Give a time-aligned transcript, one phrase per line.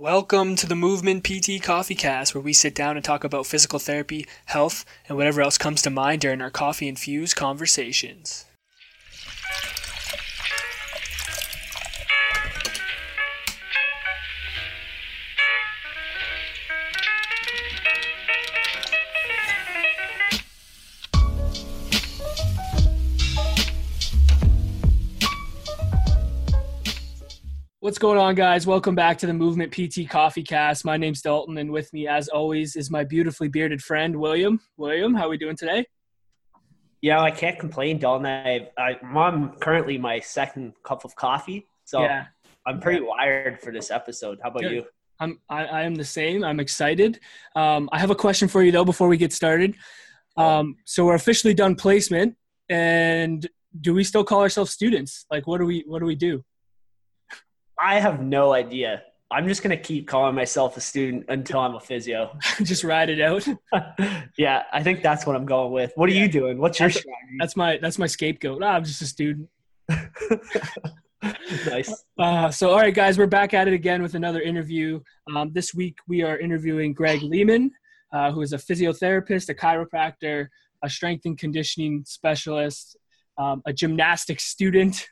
[0.00, 3.78] Welcome to the Movement PT Coffee Cast, where we sit down and talk about physical
[3.78, 8.46] therapy, health, and whatever else comes to mind during our coffee infused conversations.
[27.90, 28.68] What's going on, guys?
[28.68, 30.84] Welcome back to the Movement PT Coffee Cast.
[30.84, 34.60] My name's Dalton, and with me, as always, is my beautifully bearded friend William.
[34.76, 35.84] William, how are we doing today?
[37.02, 38.26] Yeah, I can't complain, Dalton.
[38.26, 42.26] I, I, I'm currently my second cup of coffee, so yeah.
[42.64, 44.38] I'm pretty wired for this episode.
[44.40, 44.70] How about Good.
[44.70, 44.84] you?
[45.18, 46.44] I'm, I, I, am the same.
[46.44, 47.18] I'm excited.
[47.56, 49.74] Um, I have a question for you though before we get started.
[50.36, 52.36] Um, so we're officially done placement,
[52.68, 53.44] and
[53.80, 55.26] do we still call ourselves students?
[55.28, 56.44] Like, what do we what do we do?
[57.80, 59.02] I have no idea.
[59.32, 62.36] I'm just gonna keep calling myself a student until I'm a physio.
[62.62, 63.46] just ride it out.
[64.36, 65.92] yeah, I think that's what I'm going with.
[65.94, 66.22] What are yeah.
[66.22, 66.58] you doing?
[66.58, 67.36] What's your that's, strategy?
[67.38, 68.62] That's my that's my scapegoat.
[68.62, 69.48] Ah, I'm just a student.
[71.66, 72.04] nice.
[72.18, 75.00] Uh, so, all right, guys, we're back at it again with another interview.
[75.34, 77.70] Um, this week, we are interviewing Greg Lehman,
[78.12, 80.48] uh, who is a physiotherapist, a chiropractor,
[80.82, 82.96] a strength and conditioning specialist,
[83.38, 85.06] um, a gymnastics student,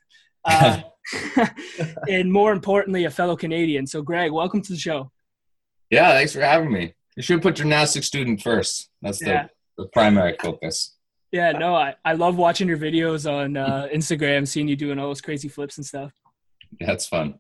[0.48, 0.80] uh,
[2.08, 3.86] and more importantly, a fellow Canadian.
[3.86, 5.10] So, Greg, welcome to the show.
[5.90, 6.94] Yeah, thanks for having me.
[7.16, 8.90] You should put gymnastics student first.
[9.02, 10.96] That's the, the primary focus.
[11.32, 15.08] Yeah, no, I, I love watching your videos on uh, Instagram, seeing you doing all
[15.08, 16.12] those crazy flips and stuff.
[16.80, 17.38] Yeah, it's fun.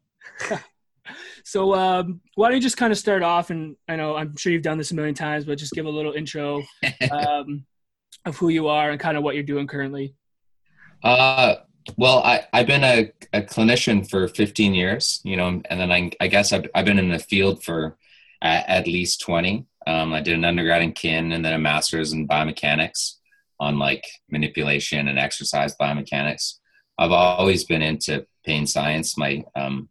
[1.44, 3.50] so, um, why don't you just kind of start off?
[3.50, 5.90] And I know I'm sure you've done this a million times, but just give a
[5.90, 6.62] little intro
[7.10, 7.64] um,
[8.26, 10.14] of who you are and kind of what you're doing currently.
[11.02, 11.56] Uh,
[11.96, 16.10] well, I, I've been a, a clinician for 15 years, you know, and then I,
[16.20, 17.96] I guess I've, I've been in the field for
[18.42, 19.66] at, at least 20.
[19.86, 23.14] Um, I did an undergrad in kin and then a master's in biomechanics
[23.60, 26.54] on like manipulation and exercise biomechanics.
[26.98, 29.16] I've always been into pain science.
[29.16, 29.88] My, um,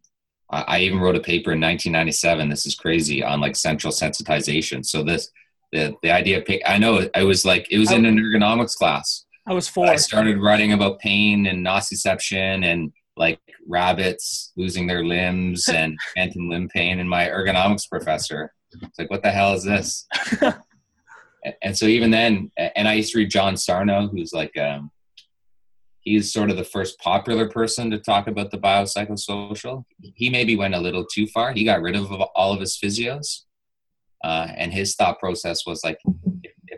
[0.50, 2.50] I, I even wrote a paper in 1997.
[2.50, 4.85] This is crazy on like central sensitization.
[4.85, 5.31] So this,
[5.71, 8.75] the, the idea of pain, I know I was like, it was in an ergonomics
[8.75, 9.87] class I was four.
[9.87, 16.49] I started writing about pain and nociception and like rabbits losing their limbs and phantom
[16.49, 16.99] limb pain.
[16.99, 20.05] And my ergonomics professor, it's like, what the hell is this?
[21.61, 24.91] and so even then, and I used to read John Sarno, who's like, um,
[26.01, 29.85] he's sort of the first popular person to talk about the biopsychosocial.
[30.15, 31.53] He maybe went a little too far.
[31.53, 33.43] He got rid of all of his physios.
[34.23, 35.99] Uh, and his thought process was like,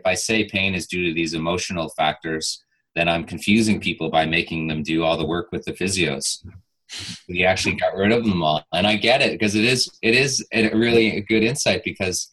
[0.00, 4.24] if I say pain is due to these emotional factors, then I'm confusing people by
[4.26, 6.44] making them do all the work with the physios.
[7.28, 10.14] We actually got rid of them all, and I get it because it is it
[10.14, 12.28] is a really a good insight because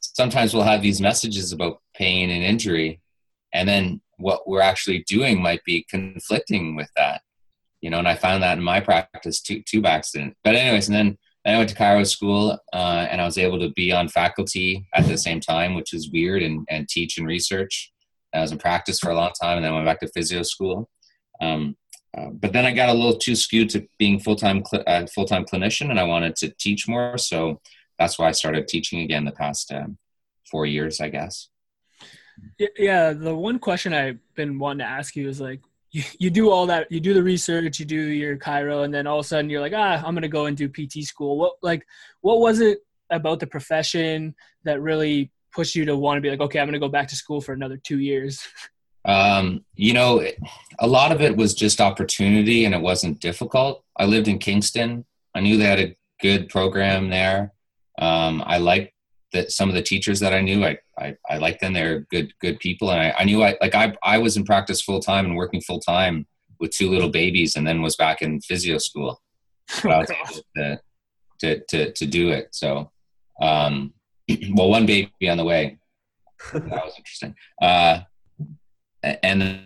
[0.00, 3.00] sometimes we'll have these messages about pain and injury,
[3.52, 7.20] and then what we're actually doing might be conflicting with that,
[7.82, 7.98] you know.
[7.98, 10.36] And I found that in my practice too, too by accident.
[10.42, 13.70] But anyways, and then I went to chiro school uh, and I was able to
[13.70, 17.92] be on faculty at the same time, which is weird, and, and teach and research.
[18.34, 20.88] I was in practice for a long time, and then went back to physio school.
[21.40, 21.76] Um,
[22.16, 25.06] uh, but then I got a little too skewed to being full time cl- uh,
[25.06, 27.16] full time clinician, and I wanted to teach more.
[27.16, 27.60] So
[27.98, 29.86] that's why I started teaching again the past uh,
[30.50, 31.48] four years, I guess.
[32.78, 35.60] Yeah, the one question I've been wanting to ask you is like,
[35.92, 39.06] you, you do all that you do the research you do your chiro and then
[39.06, 41.36] all of a sudden you're like ah i'm going to go and do pt school.
[41.36, 41.86] What like
[42.20, 42.78] what was it
[43.10, 44.34] about the profession
[44.64, 47.08] that really pushed you to want to be like okay i'm going to go back
[47.08, 48.46] to school for another two years
[49.04, 50.24] um, you know
[50.78, 53.84] a lot of it was just opportunity and it wasn't difficult.
[53.96, 55.04] I lived in kingston.
[55.34, 57.52] I knew they had a good program there.
[57.98, 58.92] Um, i liked
[59.32, 61.72] that some of the teachers that I knew, I, I, I liked them.
[61.72, 62.90] They're good, good people.
[62.90, 65.60] And I, I knew I, like, I, I was in practice full time and working
[65.60, 66.26] full time
[66.58, 69.20] with two little babies and then was back in physio school.
[69.82, 70.80] But I was able to,
[71.40, 72.48] to, to, to do it.
[72.50, 72.90] So,
[73.40, 73.94] um,
[74.52, 75.78] well, one baby on the way.
[76.52, 77.34] That was interesting.
[77.62, 78.00] Uh,
[79.02, 79.60] and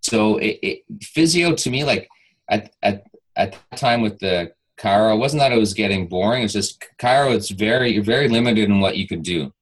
[0.00, 2.08] so it, it, physio to me, like
[2.48, 6.42] at, at, at that time with the chiro it wasn't that it was getting boring
[6.42, 9.52] it's just chiro, it's very you're very limited in what you could do.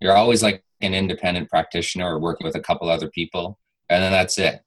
[0.00, 4.12] You're always like an independent practitioner or working with a couple other people and then
[4.12, 4.60] that's it.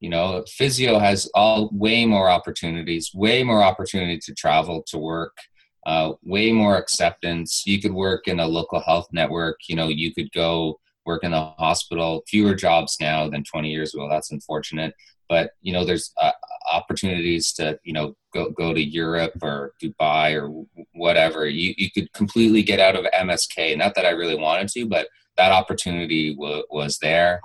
[0.00, 5.36] You know physio has all way more opportunities way more opportunity to travel to work
[5.84, 7.64] uh, way more acceptance.
[7.66, 11.32] You could work in a local health network you know you could go work in
[11.32, 14.94] the hospital fewer jobs now than 20 years ago that's unfortunate.
[15.28, 16.32] But you know there's a,
[16.72, 20.64] opportunities to you know go go to Europe or Dubai or
[20.94, 21.46] whatever.
[21.46, 23.76] You you could completely get out of MSK.
[23.76, 27.40] Not that I really wanted to, but that opportunity w- was there.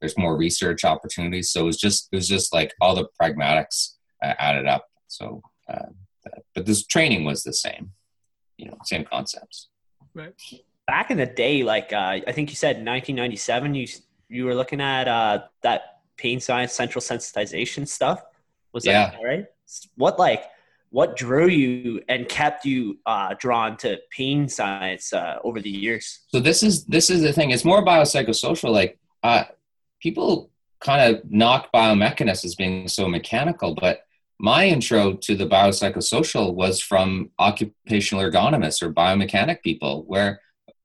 [0.00, 3.94] There's more research opportunities, so it was just it was just like all the pragmatics
[4.22, 4.86] uh, added up.
[5.08, 5.90] So, uh,
[6.54, 7.92] but this training was the same,
[8.56, 9.68] you know, same concepts.
[10.14, 10.34] Right.
[10.86, 13.86] Back in the day, like uh, I think you said 1997, you
[14.28, 18.22] you were looking at uh, that pain science central sensitization stuff.
[18.74, 19.10] Was yeah.
[19.10, 19.46] that right?
[19.94, 20.44] What like
[20.90, 26.20] what drew you and kept you uh, drawn to pain science uh, over the years?
[26.28, 27.50] So this is this is the thing.
[27.50, 28.70] It's more biopsychosocial.
[28.70, 29.44] Like uh,
[30.00, 30.50] people
[30.80, 34.00] kind of knock biomechanics as being so mechanical, but
[34.38, 40.40] my intro to the biopsychosocial was from occupational ergonomists or biomechanic people, where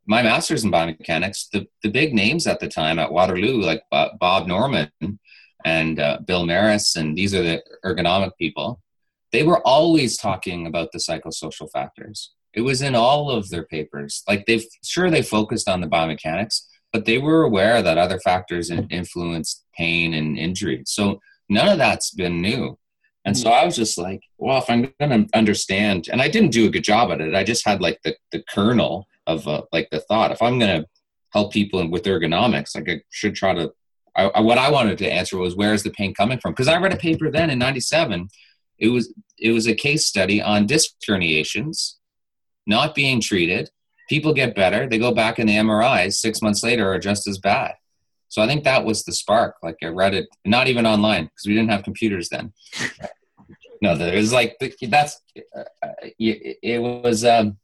[0.05, 4.47] my master's in biomechanics, the, the big names at the time at Waterloo, like Bob
[4.47, 4.89] Norman
[5.65, 8.81] and uh, Bill Marras, and these are the ergonomic people,
[9.31, 12.31] they were always talking about the psychosocial factors.
[12.53, 14.23] It was in all of their papers.
[14.27, 16.61] Like they've sure they focused on the biomechanics,
[16.91, 20.83] but they were aware that other factors influenced pain and injury.
[20.87, 22.77] So none of that's been new.
[23.25, 26.49] And so I was just like, well, if I'm going to understand, and I didn't
[26.51, 29.61] do a good job at it, I just had like the, the kernel of uh,
[29.71, 30.87] like the thought if i'm going to
[31.31, 33.71] help people with ergonomics like i should try to
[34.19, 36.51] I, I, what i wanted to answer was where is the pain coming from?
[36.51, 38.29] Because i read a paper then in 97
[38.77, 41.95] it was it was a case study on disc herniations
[42.67, 43.71] not being treated.
[44.09, 47.37] People get better they go back in the mris six months later are just as
[47.37, 47.73] bad.
[48.27, 51.45] So i think that was the spark like i read it not even online because
[51.47, 52.53] we didn't have computers then.
[53.81, 54.57] No it was like
[54.89, 55.21] that's
[55.55, 57.57] uh, uh it, it was um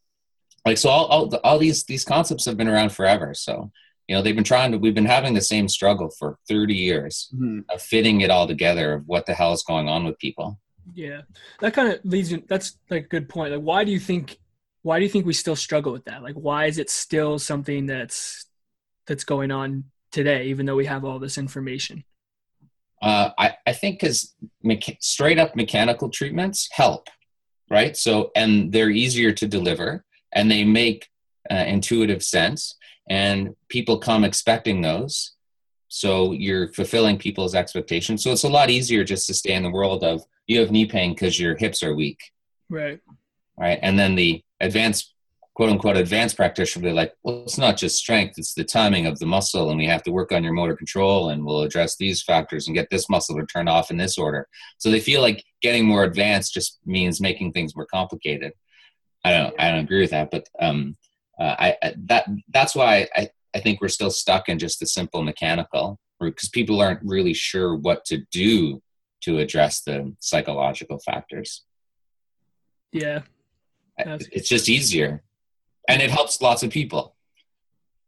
[0.65, 3.69] like so all, all, all these these concepts have been around forever so
[4.07, 7.29] you know they've been trying to we've been having the same struggle for 30 years
[7.33, 7.59] mm-hmm.
[7.69, 10.59] of fitting it all together of what the hell is going on with people.
[10.93, 11.21] Yeah
[11.59, 14.37] that kind of leads in that's like a good point like why do you think
[14.83, 16.21] why do you think we still struggle with that?
[16.21, 18.45] Like why is it still something that's
[19.07, 22.03] that's going on today even though we have all this information?
[23.01, 27.09] Uh, I, I think because mecha- straight up mechanical treatments help
[27.69, 27.95] right?
[27.97, 31.09] So and they're easier to deliver and they make
[31.49, 32.75] uh, intuitive sense
[33.09, 35.33] and people come expecting those.
[35.87, 38.23] So you're fulfilling people's expectations.
[38.23, 40.85] So it's a lot easier just to stay in the world of you have knee
[40.85, 42.19] pain because your hips are weak.
[42.69, 42.99] Right.
[43.57, 43.79] Right?
[43.81, 45.13] And then the advanced
[45.55, 49.05] quote unquote advanced practitioner will be like well it's not just strength it's the timing
[49.05, 51.95] of the muscle and we have to work on your motor control and we'll address
[51.95, 54.47] these factors and get this muscle to turn off in this order.
[54.77, 58.51] So they feel like getting more advanced just means making things more complicated.
[59.23, 60.97] I don't I don't agree with that, but um,
[61.39, 64.85] uh, I, I, that that's why I, I think we're still stuck in just the
[64.85, 68.81] simple mechanical route because people aren't really sure what to do
[69.21, 71.63] to address the psychological factors.
[72.91, 73.21] Yeah,
[73.97, 75.23] it's just easier,
[75.89, 77.15] and it helps lots of people.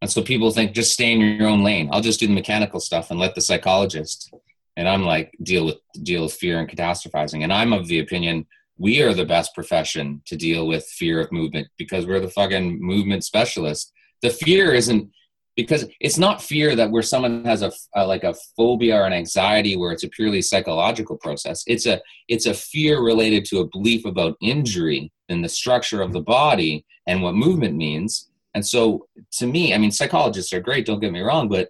[0.02, 1.90] And so people think just stay in your own lane.
[1.92, 4.32] I'll just do the mechanical stuff and let the psychologist.
[4.76, 7.44] And I'm like deal with deal with fear and catastrophizing.
[7.44, 8.46] And I'm of the opinion
[8.78, 12.80] we are the best profession to deal with fear of movement because we're the fucking
[12.82, 13.92] movement specialist.
[14.22, 15.10] The fear isn't
[15.56, 19.14] because it's not fear that where someone has a, a, like a phobia or an
[19.14, 21.64] anxiety where it's a purely psychological process.
[21.66, 26.14] It's a it's a fear related to a belief about injury and the structure of
[26.14, 28.30] the body and what movement means.
[28.54, 29.08] And so
[29.40, 31.70] to me, I mean psychologists are great, don't get me wrong, but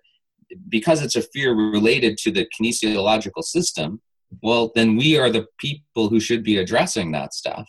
[0.70, 4.02] because it's a fear related to the kinesiological system,
[4.42, 7.68] well then we are the people who should be addressing that stuff.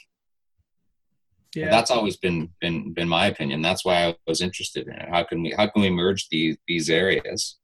[1.54, 1.70] Yeah.
[1.70, 3.62] that's always been been been my opinion.
[3.62, 5.08] That's why i was interested in it.
[5.08, 7.56] How can we how can we merge these these areas?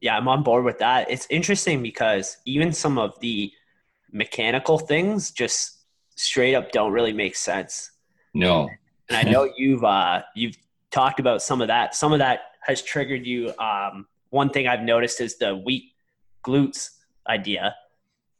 [0.00, 1.10] Yeah i'm on board with that.
[1.10, 3.52] It's interesting because even some of the
[4.10, 5.84] mechanical things just
[6.16, 7.90] straight up don't really make sense.
[8.32, 8.68] No.
[9.08, 10.56] And i know you've uh you've
[10.90, 11.94] talked about some of that.
[11.94, 13.52] Some of that has triggered you.
[13.58, 15.91] Um one thing i've noticed is the weak
[16.44, 16.90] glutes
[17.28, 17.74] idea.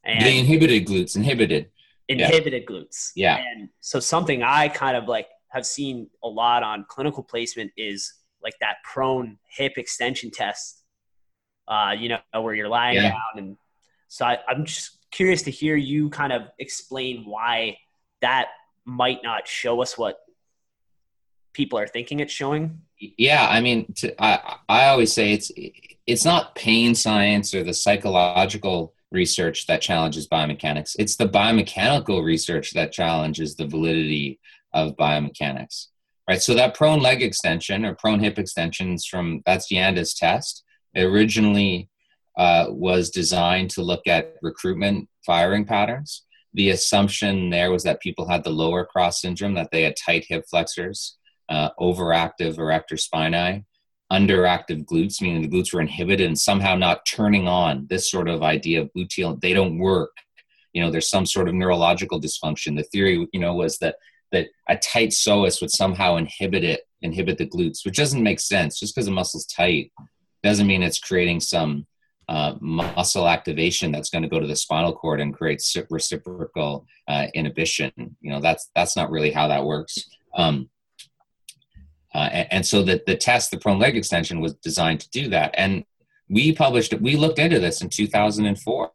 [0.04, 1.70] And the inhibited glutes, inhibited.
[2.08, 2.76] Inhibited yeah.
[2.76, 3.12] glutes.
[3.14, 3.36] Yeah.
[3.36, 8.12] And so something I kind of like have seen a lot on clinical placement is
[8.42, 10.80] like that prone hip extension test.
[11.68, 13.10] Uh, you know, where you're lying yeah.
[13.10, 13.56] down and
[14.12, 17.78] so I, I'm just curious to hear you kind of explain why
[18.20, 18.48] that
[18.84, 20.18] might not show us what
[21.54, 25.50] people are thinking it's showing yeah i mean to, i i always say it's
[26.06, 30.96] it's not pain science or the psychological research that challenges biomechanics.
[30.98, 34.40] It's the biomechanical research that challenges the validity
[34.72, 35.88] of biomechanics
[36.28, 36.42] right?
[36.42, 40.64] So that prone leg extension or prone hip extensions from that's Janda's test.
[40.94, 41.88] It originally
[42.36, 46.24] uh, was designed to look at recruitment firing patterns.
[46.54, 50.24] The assumption there was that people had the lower cross syndrome, that they had tight
[50.28, 51.16] hip flexors,
[51.48, 53.64] uh, overactive erector spinae,
[54.12, 57.86] underactive glutes, meaning the glutes were inhibited and somehow not turning on.
[57.88, 60.12] This sort of idea of gluteal, they don't work.
[60.72, 62.76] You know, there's some sort of neurological dysfunction.
[62.76, 63.96] The theory, you know, was that
[64.30, 68.78] that a tight psoas would somehow inhibit it, inhibit the glutes, which doesn't make sense.
[68.78, 69.92] Just because a muscle's tight
[70.42, 71.86] doesn't mean it's creating some
[72.28, 77.26] uh, muscle activation that's going to go to the spinal cord and create reciprocal uh,
[77.34, 77.92] inhibition.
[78.20, 79.98] You know, that's that's not really how that works.
[80.34, 80.70] Um,
[82.14, 85.28] uh, and, and, so the, the test, the prone leg extension, was designed to do
[85.30, 85.54] that.
[85.54, 85.84] And
[86.28, 86.92] we published.
[87.00, 88.90] We looked into this in 2004,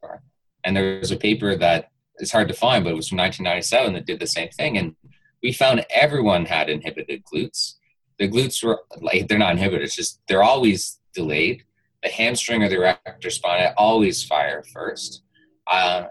[0.64, 3.94] and there was a paper that is hard to find, but it was from 1997
[3.94, 4.78] that did the same thing.
[4.78, 4.96] And
[5.44, 7.76] we found everyone had inhibited glutes.
[8.18, 11.64] The glutes were like they're not inhibited; it's just they're always delayed.
[12.04, 15.24] The hamstring or the erector spine always fire first.
[15.70, 16.06] Uh,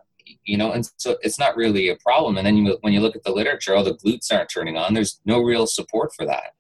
[0.45, 2.37] you know, and so it's not really a problem.
[2.37, 4.95] And then you, when you look at the literature, oh, the glutes aren't turning on.
[4.95, 6.55] There's no real support for that.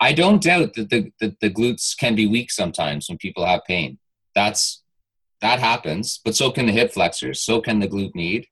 [0.00, 3.64] I don't doubt that the, that the glutes can be weak sometimes when people have
[3.66, 3.98] pain.
[4.34, 4.82] That's
[5.40, 8.46] that happens, but so can the hip flexors, so can the glute med,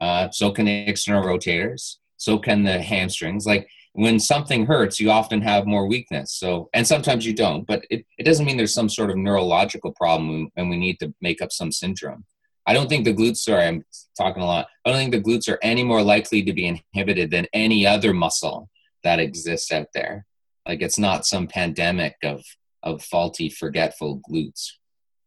[0.00, 3.46] uh, so can the external rotators, so can the hamstrings.
[3.46, 6.32] Like when something hurts, you often have more weakness.
[6.32, 9.92] So, and sometimes you don't, but it, it doesn't mean there's some sort of neurological
[9.92, 12.24] problem and we need to make up some syndrome.
[12.66, 13.84] I don't think the glutes, sorry, I'm
[14.16, 14.68] talking a lot.
[14.84, 18.12] I don't think the glutes are any more likely to be inhibited than any other
[18.12, 18.68] muscle
[19.02, 20.26] that exists out there.
[20.66, 22.44] Like it's not some pandemic of
[22.82, 24.72] of faulty, forgetful glutes.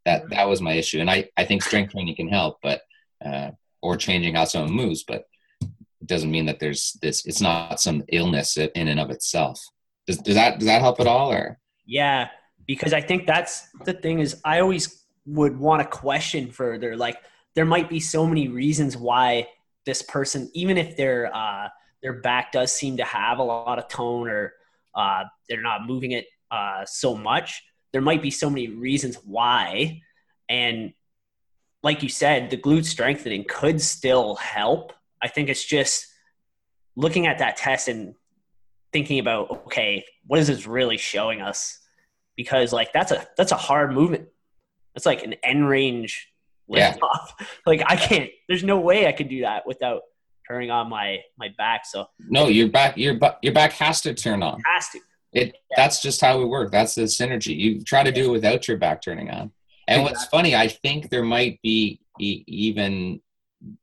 [0.06, 2.82] That that was my issue, and I I think strength training can help, but
[3.24, 5.24] uh, or changing how someone moves, but
[5.62, 7.26] it doesn't mean that there's this.
[7.26, 9.62] It's not some illness in and of itself.
[10.08, 11.60] Does does that does that help at all, or?
[11.86, 12.30] Yeah,
[12.68, 16.98] because I think that's the thing is I always would want to question further.
[16.98, 17.18] Like
[17.56, 19.48] there might be so many reasons why
[19.86, 21.70] this person, even if their uh,
[22.02, 24.54] their back does seem to have a lot of tone or
[24.96, 27.64] uh, they're not moving it uh, so much.
[27.92, 30.02] There might be so many reasons why.
[30.50, 30.94] And
[31.82, 34.94] like you said, the glute strengthening could still help.
[35.22, 36.08] I think it's just
[36.96, 38.16] looking at that test and
[38.92, 41.80] thinking about, okay, what is this really showing us?
[42.36, 44.28] Because like that's a that's a hard movement.
[44.96, 46.30] It's like an end range
[46.68, 47.06] lift yeah.
[47.06, 47.34] off.
[47.66, 48.30] Like I can't.
[48.48, 50.02] There's no way I could do that without
[50.48, 51.86] turning on my my back.
[51.86, 54.62] So no, your back your your back has to turn on.
[54.74, 55.00] Has to.
[55.34, 55.76] It yeah.
[55.76, 56.72] that's just how we work.
[56.72, 57.56] That's the synergy.
[57.56, 59.52] You try to do it without your back turning on.
[59.88, 60.04] And exactly.
[60.04, 63.22] what's funny, I think there might be even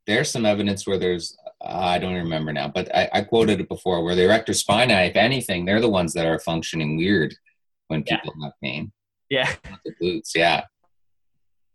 [0.07, 3.69] there's some evidence where there's uh, I don't remember now, but I, I, quoted it
[3.69, 7.35] before where the erector spinae, if anything, they're the ones that are functioning weird
[7.89, 8.45] when people yeah.
[8.47, 8.93] have pain.
[9.29, 9.53] Yeah.
[9.85, 10.65] the glutes, yeah.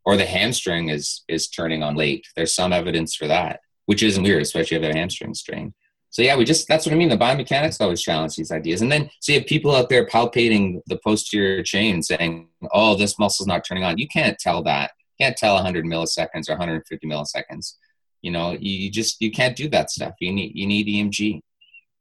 [0.06, 2.26] Or the hamstring is is turning on late.
[2.36, 5.74] There's some evidence for that which isn't weird, especially if you have a hamstring strain.
[6.10, 7.10] So yeah, we just that's what I mean.
[7.10, 10.80] The biomechanics always challenge these ideas, and then so you have people out there palpating
[10.88, 14.92] the posterior chain, saying, "Oh, this muscle's not turning on." You can't tell that.
[15.18, 17.74] You can't tell 100 milliseconds or 150 milliseconds.
[18.22, 20.14] You know, you, you just you can't do that stuff.
[20.22, 21.42] You need you need EMG.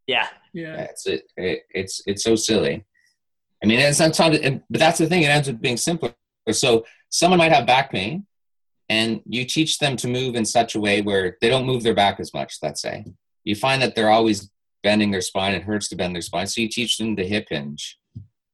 [0.06, 0.82] Yeah, yeah.
[0.82, 2.84] It's it, it, it's it's so silly.
[3.64, 5.22] I mean, it's not, but that's the thing.
[5.22, 6.14] It ends up being simpler.
[6.52, 8.26] So someone might have back pain,
[8.88, 11.94] and you teach them to move in such a way where they don't move their
[11.94, 13.04] back as much let's say.
[13.44, 14.50] You find that they're always
[14.82, 17.46] bending their spine it hurts to bend their spine so you teach them to hip
[17.50, 17.98] hinge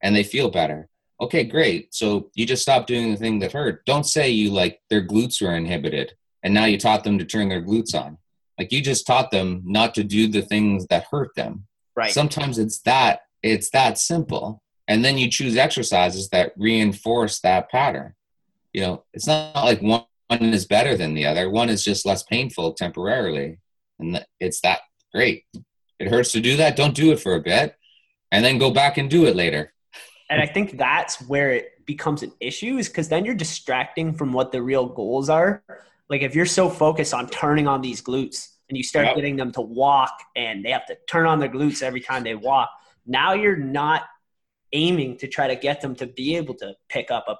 [0.01, 0.87] and they feel better.
[1.19, 3.85] Okay great so you just stop doing the thing that hurt.
[3.85, 7.49] Don't say you like their glutes were inhibited and now you taught them to turn
[7.49, 8.17] their glutes on.
[8.57, 11.67] Like you just taught them not to do the things that hurt them.
[11.95, 12.11] Right.
[12.11, 18.13] Sometimes it's that it's that simple and then you choose exercises that reinforce that pattern.
[18.73, 21.49] You know it's not like one one is better than the other.
[21.49, 23.59] One is just less painful temporarily.
[23.99, 24.79] And it's that
[25.13, 25.43] great.
[25.99, 26.75] It hurts to do that.
[26.75, 27.75] Don't do it for a bit
[28.31, 29.73] and then go back and do it later.
[30.29, 34.31] And I think that's where it becomes an issue is because then you're distracting from
[34.31, 35.61] what the real goals are.
[36.09, 39.15] Like if you're so focused on turning on these glutes and you start yep.
[39.15, 42.35] getting them to walk and they have to turn on their glutes every time they
[42.35, 42.69] walk,
[43.05, 44.03] now you're not
[44.71, 47.35] aiming to try to get them to be able to pick up a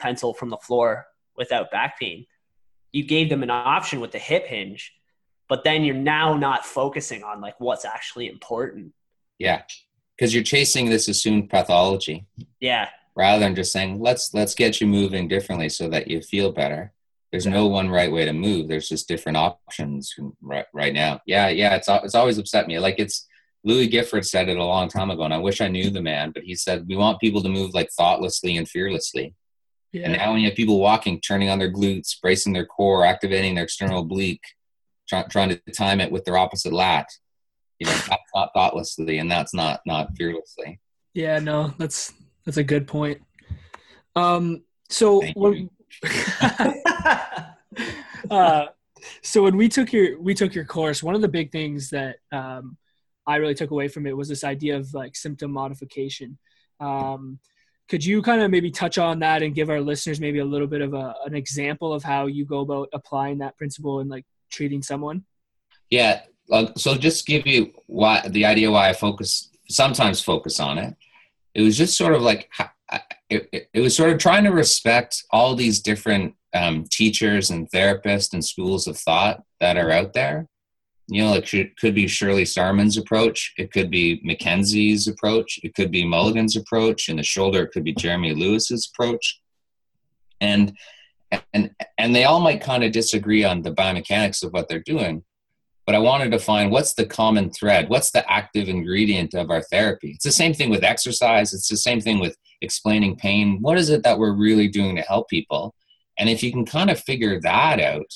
[0.00, 2.26] pencil from the floor without back pain.
[2.92, 4.92] You gave them an option with the hip hinge,
[5.48, 8.92] but then you're now not focusing on like what's actually important.
[9.38, 9.62] Yeah.
[10.16, 12.26] Because you're chasing this assumed pathology.
[12.60, 12.88] Yeah.
[13.14, 16.92] Rather than just saying, let's let's get you moving differently so that you feel better.
[17.32, 18.68] There's no one right way to move.
[18.68, 21.20] There's just different options right, right now.
[21.26, 21.74] Yeah, yeah.
[21.74, 22.78] It's it's always upset me.
[22.78, 23.26] Like it's
[23.64, 26.30] Louis Gifford said it a long time ago, and I wish I knew the man,
[26.30, 29.34] but he said we want people to move like thoughtlessly and fearlessly
[29.92, 30.04] Yeah.
[30.04, 33.54] And now when you have people walking, turning on their glutes, bracing their core, activating
[33.54, 34.42] their external oblique,
[35.08, 37.08] try, trying to time it with their opposite lat,
[37.78, 40.80] you know, that's not thoughtlessly and that's not not fearlessly.
[41.14, 42.12] Yeah, no, that's
[42.44, 43.22] that's a good point.
[44.14, 45.70] Um, so when,
[48.30, 48.66] uh,
[49.22, 52.16] so when we took your we took your course, one of the big things that
[52.32, 52.76] um,
[53.26, 56.38] I really took away from it was this idea of like symptom modification.
[56.80, 57.38] Um,
[57.88, 60.66] could you kind of maybe touch on that and give our listeners maybe a little
[60.66, 64.24] bit of a, an example of how you go about applying that principle and like
[64.50, 65.24] treating someone?
[65.90, 66.22] Yeah.
[66.76, 70.96] so just give you why the idea why I focus sometimes focus on it.
[71.54, 72.50] It was just sort of like
[73.30, 78.32] it, it, was sort of trying to respect all these different um, teachers and therapists
[78.32, 80.46] and schools of thought that are out there
[81.08, 85.90] you know, it could be Shirley Sahrmann's approach, it could be McKenzie's approach, it could
[85.90, 89.40] be Mulligan's approach, in the shoulder it could be Jeremy Lewis's approach,
[90.40, 90.76] and
[91.52, 95.24] and and they all might kind of disagree on the biomechanics of what they're doing,
[95.86, 99.62] but I wanted to find what's the common thread, what's the active ingredient of our
[99.62, 100.10] therapy.
[100.10, 101.54] It's the same thing with exercise.
[101.54, 103.58] It's the same thing with explaining pain.
[103.60, 105.74] What is it that we're really doing to help people?
[106.18, 108.12] And if you can kind of figure that out,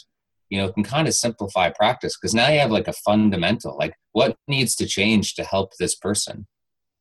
[0.51, 3.95] you know, can kind of simplify practice because now you have like a fundamental, like
[4.13, 6.47] what needs to change to help this person,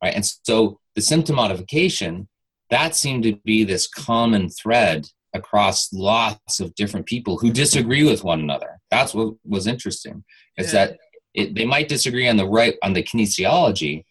[0.04, 0.14] right?
[0.14, 2.30] And so the symptom modification,
[2.70, 8.24] that seemed to be this common thread across lots of different people who disagree with
[8.24, 8.80] one another.
[8.92, 10.24] That's what was interesting.
[10.58, 10.86] Is yeah.
[10.86, 10.98] that
[11.34, 14.06] it, they might disagree on the right on the kinesiology,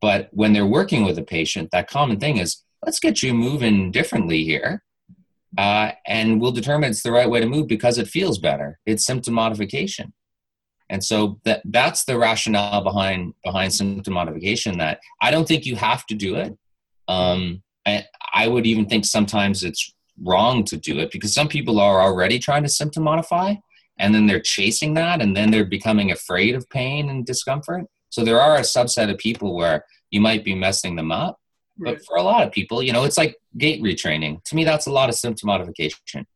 [0.00, 3.90] but when they're working with a patient, that common thing is let's get you moving
[3.90, 4.82] differently here
[5.56, 8.78] uh, and we'll determine it's the right way to move because it feels better.
[8.84, 10.12] It's symptom modification,
[10.90, 14.78] and so that that's the rationale behind behind symptom modification.
[14.78, 16.56] That I don't think you have to do it.
[17.08, 21.80] Um, I, I would even think sometimes it's wrong to do it because some people
[21.80, 23.54] are already trying to symptom modify,
[23.98, 27.86] and then they're chasing that, and then they're becoming afraid of pain and discomfort.
[28.10, 31.38] So there are a subset of people where you might be messing them up
[31.78, 34.42] but for a lot of people, you know, it's like gait retraining.
[34.44, 36.26] To me, that's a lot of symptom modification.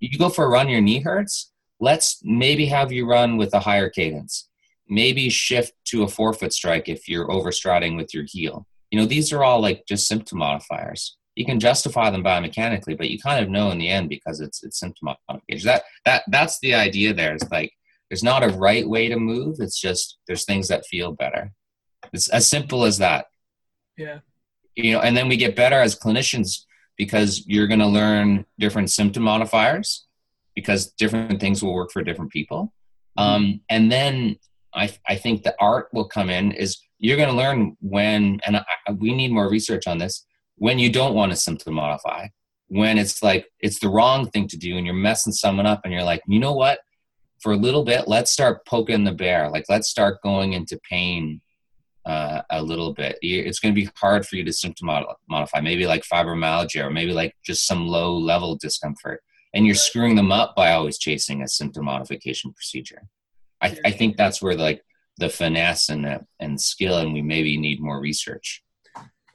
[0.00, 1.52] You go for a run, your knee hurts.
[1.80, 4.48] Let's maybe have you run with a higher cadence.
[4.88, 8.66] Maybe shift to a forefoot strike if you're overstriding with your heel.
[8.90, 11.16] You know, these are all like just symptom modifiers.
[11.34, 14.62] You can justify them biomechanically, but you kind of know in the end because it's
[14.62, 15.66] it's symptom modification.
[15.66, 17.34] That that that's the idea there.
[17.34, 17.72] It's like
[18.08, 19.56] there's not a right way to move.
[19.58, 21.52] It's just there's things that feel better.
[22.12, 23.26] It's as simple as that.
[23.98, 24.20] Yeah
[24.76, 26.64] you know and then we get better as clinicians
[26.96, 30.06] because you're going to learn different symptom modifiers
[30.54, 32.72] because different things will work for different people.
[33.18, 33.28] Mm-hmm.
[33.28, 34.36] um, and then
[34.74, 38.58] I, I think the art will come in is you're going to learn when and
[38.58, 42.28] I, we need more research on this when you don't want to symptom modify
[42.68, 45.92] when it's like it's the wrong thing to do and you're messing someone up and
[45.92, 46.80] you're like you know what?
[47.40, 49.48] For a little bit let's start poking the bear.
[49.50, 51.40] Like let's start going into pain
[52.06, 53.18] uh, a little bit.
[53.20, 54.88] It's going to be hard for you to symptom
[55.28, 59.22] modify, maybe like fibromyalgia or maybe like just some low level discomfort.
[59.54, 63.02] And you're screwing them up by always chasing a symptom modification procedure.
[63.60, 64.84] I, I think that's where like
[65.18, 68.62] the finesse and the, and skill, and we maybe need more research.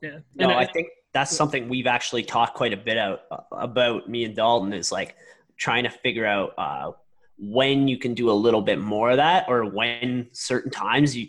[0.02, 0.20] Yeah.
[0.36, 4.24] No, I think that's something we've actually talked quite a bit out uh, about me
[4.24, 5.16] and Dalton is like
[5.58, 6.92] trying to figure out uh,
[7.38, 11.28] when you can do a little bit more of that or when certain times you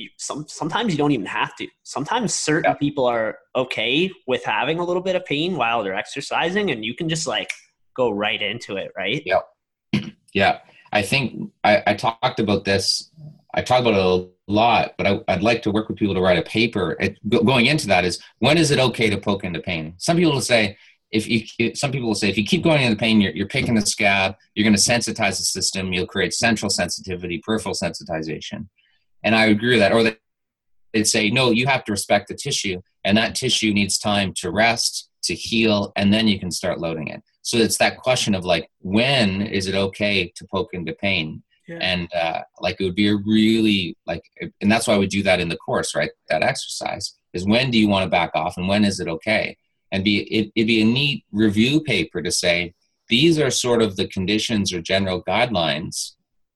[0.00, 1.68] you some sometimes you don't even have to.
[1.82, 2.74] Sometimes certain yeah.
[2.74, 6.94] people are okay with having a little bit of pain while they're exercising, and you
[6.94, 7.50] can just like
[7.96, 9.22] go right into it, right?
[9.24, 9.40] Yeah,
[10.34, 10.60] yeah.
[10.92, 13.10] I think I, I talked about this.
[13.54, 16.20] I talked about it a lot, but I, would like to work with people to
[16.20, 16.96] write a paper.
[17.00, 19.94] It, going into that is when is it okay to poke into pain?
[19.98, 20.76] Some people will say
[21.10, 23.48] if you some people will say if you keep going into the pain you're, you're
[23.48, 28.68] picking the scab you're going to sensitize the system you'll create central sensitivity peripheral sensitization
[29.22, 29.92] and I agree with that.
[29.92, 30.02] Or
[30.92, 34.50] they'd say, no, you have to respect the tissue, and that tissue needs time to
[34.50, 37.22] rest, to heal, and then you can start loading it.
[37.42, 41.42] So it's that question of like, when is it okay to poke into pain?
[41.66, 41.78] Yeah.
[41.80, 44.22] And uh, like it would be a really like,
[44.60, 46.10] and that's why we do that in the course, right?
[46.28, 49.56] That exercise is when do you want to back off, and when is it okay?
[49.92, 52.74] And be it, it'd be a neat review paper to say
[53.08, 56.12] these are sort of the conditions or general guidelines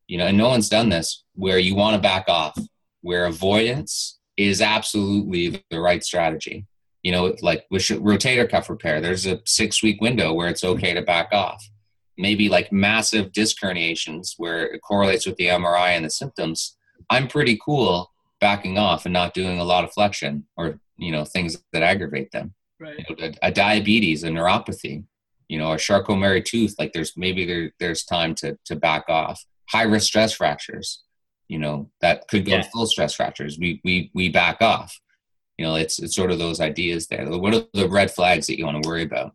[0.06, 2.58] you know, and no one's done this where you want to back off,
[3.00, 6.66] where avoidance is absolutely the right strategy.
[7.02, 10.94] You know, like with rotator cuff repair, there's a six week window where it's okay
[10.94, 11.62] to back off.
[12.16, 16.76] Maybe like massive disc herniations where it correlates with the MRI and the symptoms.
[17.10, 21.24] I'm pretty cool backing off and not doing a lot of flexion or, you know,
[21.24, 22.54] things that aggravate them.
[22.80, 22.98] Right.
[22.98, 25.04] You know, a, a diabetes, a neuropathy,
[25.48, 29.44] you know, a Charcot-Marie tooth, like there's maybe there, there's time to, to back off.
[29.70, 31.02] High risk stress fractures,
[31.48, 32.62] you know, that could go yeah.
[32.62, 33.58] to full stress fractures.
[33.58, 34.98] We, we, we back off.
[35.58, 37.26] You know, it's, it's sort of those ideas there.
[37.26, 39.34] What are the red flags that you want to worry about?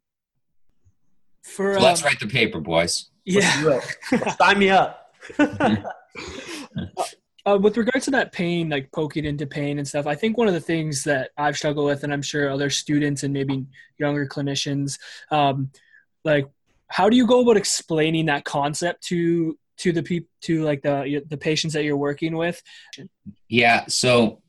[1.43, 3.09] For, so let's um, write the paper, boys.
[3.25, 3.79] Yeah.
[4.37, 5.13] Sign me up.
[7.45, 10.47] Uh, with regards to that pain, like poking into pain and stuff, I think one
[10.47, 13.65] of the things that I've struggled with, and I'm sure other students and maybe
[13.97, 14.99] younger clinicians,
[15.31, 15.71] um,
[16.25, 16.47] like
[16.89, 21.23] how do you go about explaining that concept to to the people to like the
[21.27, 22.61] the patients that you're working with?
[23.47, 24.41] Yeah, so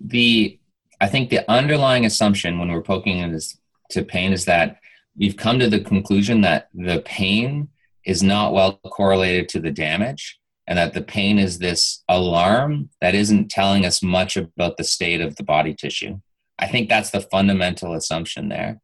[0.00, 0.58] the
[1.00, 4.78] I think the underlying assumption when we're poking into pain is that
[5.16, 7.68] we've come to the conclusion that the pain
[8.04, 13.14] is not well correlated to the damage and that the pain is this alarm that
[13.14, 16.20] isn't telling us much about the state of the body tissue.
[16.58, 18.80] I think that's the fundamental assumption there.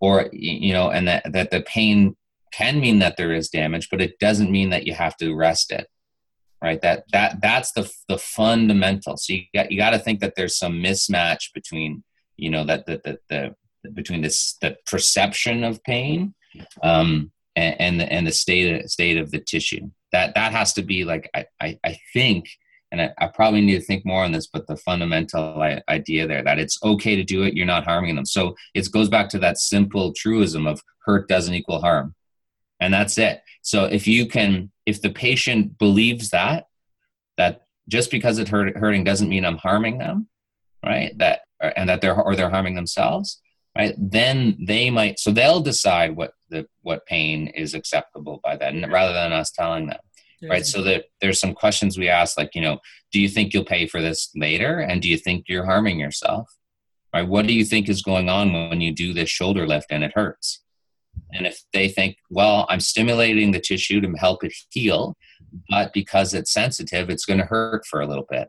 [0.00, 2.16] Or, you know, and that, that the pain
[2.52, 5.72] can mean that there is damage, but it doesn't mean that you have to arrest
[5.72, 5.86] it.
[6.62, 6.80] Right.
[6.80, 9.16] That that that's the the fundamental.
[9.16, 12.04] So you got you got to think that there's some mismatch between,
[12.36, 16.34] you know, that the the, the between this the perception of pain
[16.82, 20.72] um, and, and the and the state of, state of the tissue that that has
[20.74, 22.48] to be like I, I, I think
[22.90, 26.44] and I, I, probably need to think more on this but the fundamental idea there
[26.44, 29.38] that it's okay to do it you're not harming them so it goes back to
[29.40, 32.14] that simple truism of hurt doesn't equal harm
[32.82, 33.42] and that's it.
[33.62, 36.66] So if you can if the patient believes that
[37.36, 40.28] that just because it's hurt, hurting doesn't mean i'm harming them
[40.84, 41.16] right?
[41.18, 43.40] That and that they're or they're harming themselves
[43.76, 43.94] right?
[43.96, 49.12] Then they might so they'll decide what the what pain is acceptable by them rather
[49.12, 50.00] than us telling them
[50.42, 50.66] right?
[50.66, 52.78] so that there's some questions we ask like you know
[53.12, 54.80] do you think you'll pay for this later?
[54.80, 56.48] And do you think you're harming yourself?
[57.14, 57.28] Right?
[57.28, 60.12] What do you think is going on when you do this shoulder lift and it
[60.14, 60.61] hurts
[61.32, 65.14] and if they think well i'm stimulating the tissue to help it heal
[65.68, 68.48] but because it's sensitive it's going to hurt for a little bit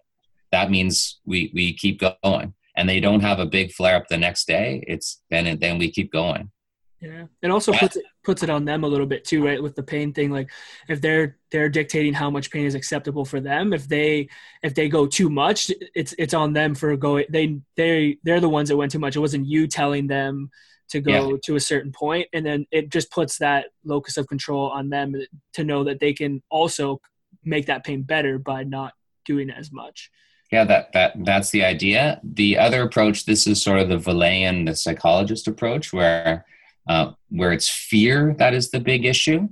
[0.52, 4.18] that means we we keep going and they don't have a big flare up the
[4.18, 6.52] next day, it's then then we keep going.
[7.00, 9.62] Yeah, it also puts it puts it on them a little bit too, right?
[9.62, 10.50] With the pain thing, like
[10.88, 14.30] if they're they're dictating how much pain is acceptable for them, if they
[14.64, 17.26] if they go too much, it's it's on them for going.
[17.30, 19.16] They they they're the ones that went too much.
[19.16, 20.50] It wasn't you telling them
[20.94, 21.38] to go yeah.
[21.44, 25.16] to a certain point, and then it just puts that locus of control on them
[25.54, 27.02] to know that they can also
[27.44, 28.94] make that pain better by not
[29.26, 30.12] doing as much.
[30.52, 32.22] Yeah that that that's the idea.
[32.24, 36.46] The other approach this is sort of the Vlaeyen the psychologist approach where
[36.88, 39.50] uh, where it's fear that is the big issue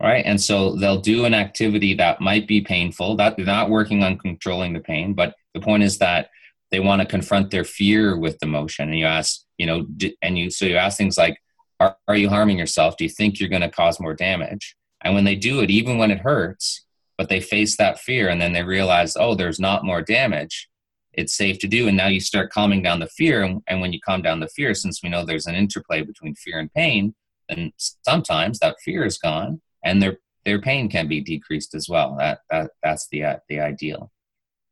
[0.00, 0.24] right?
[0.24, 4.18] And so they'll do an activity that might be painful that they're not working on
[4.18, 6.28] controlling the pain but the point is that
[6.70, 9.86] they want to confront their fear with the motion and you ask you know
[10.22, 11.40] and you so you ask things like
[11.80, 12.96] are, are you harming yourself?
[12.96, 14.76] Do you think you're going to cause more damage?
[15.02, 16.84] And when they do it even when it hurts
[17.16, 20.68] but they face that fear and then they realize oh there's not more damage.
[21.12, 21.88] It's safe to do.
[21.88, 24.74] And now you start calming down the fear and when you calm down the fear
[24.74, 27.14] since we know there's an interplay between fear and pain
[27.48, 27.72] then
[28.04, 32.16] sometimes that fear is gone and their their pain can be decreased as well.
[32.18, 34.10] That, that that's the the ideal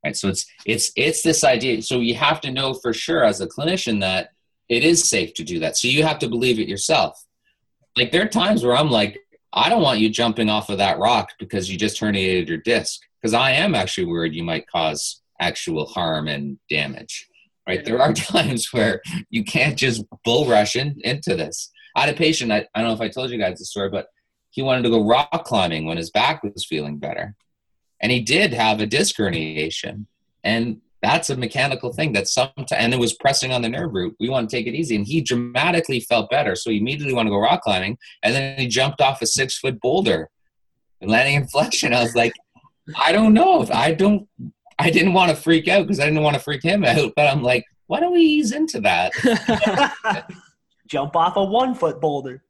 [0.06, 3.40] right so it's it's it's this idea so you have to know for sure as
[3.40, 4.30] a clinician that
[4.68, 7.24] it is safe to do that so you have to believe it yourself
[7.96, 9.18] like there are times where i'm like
[9.56, 13.00] I don't want you jumping off of that rock because you just herniated your disc.
[13.20, 17.26] Because I am actually worried you might cause actual harm and damage.
[17.66, 17.82] Right?
[17.82, 21.70] There are times where you can't just bull rush in, into this.
[21.96, 23.88] I had a patient, I, I don't know if I told you guys the story,
[23.88, 24.08] but
[24.50, 27.34] he wanted to go rock climbing when his back was feeling better.
[28.00, 30.06] And he did have a disc herniation.
[30.44, 34.16] And that's a mechanical thing that sometimes and it was pressing on the nerve root.
[34.18, 34.96] We want to take it easy.
[34.96, 36.56] And he dramatically felt better.
[36.56, 37.98] So he immediately wanted to go rock climbing.
[38.22, 40.30] And then he jumped off a six foot boulder.
[41.00, 42.32] And landing in flexion i was like
[42.96, 43.62] i don't know.
[43.62, 44.26] If i don't
[44.78, 47.12] i didn't want to freak out because i didn't want to freak him out.
[47.14, 49.12] But i'm like why don't we ease into that?
[50.88, 52.42] Jump off a one foot boulder.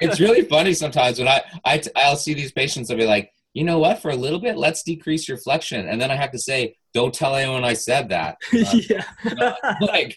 [0.00, 3.64] It's really funny sometimes when i, I i'll see these patients i'll be like you
[3.64, 5.88] know what, for a little bit, let's decrease your flexion.
[5.88, 8.36] And then I have to say, don't tell anyone I said that.
[8.52, 9.02] Uh, yeah.
[9.24, 10.16] You know, like,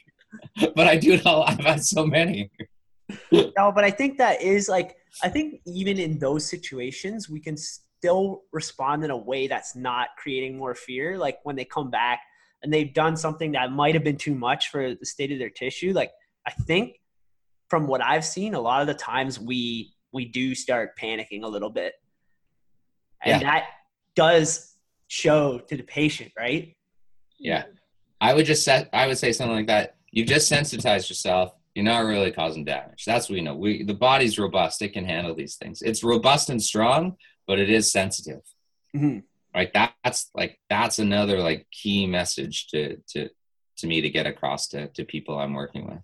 [0.75, 2.51] but I do know I've had so many.
[3.31, 7.57] no, but I think that is like, I think even in those situations, we can
[7.57, 11.17] still respond in a way that's not creating more fear.
[11.17, 12.21] Like when they come back
[12.61, 15.49] and they've done something that might have been too much for the state of their
[15.49, 15.93] tissue.
[15.93, 16.11] Like,
[16.45, 16.99] I think
[17.71, 21.47] from what I've seen, a lot of the times we, we do start panicking a
[21.47, 21.93] little bit
[23.23, 23.51] and yeah.
[23.51, 23.65] that
[24.15, 24.75] does
[25.07, 26.75] show to the patient right
[27.39, 27.63] yeah
[28.19, 31.85] i would just set i would say something like that You've just sensitized yourself you're
[31.85, 33.05] not really causing damage.
[33.05, 33.55] That's what we know.
[33.55, 35.81] We the body's robust; it can handle these things.
[35.81, 37.15] It's robust and strong,
[37.47, 38.41] but it is sensitive.
[38.95, 39.19] Mm-hmm.
[39.55, 39.73] Right?
[39.73, 43.29] That, that's like that's another like key message to to
[43.77, 46.03] to me to get across to to people I'm working with.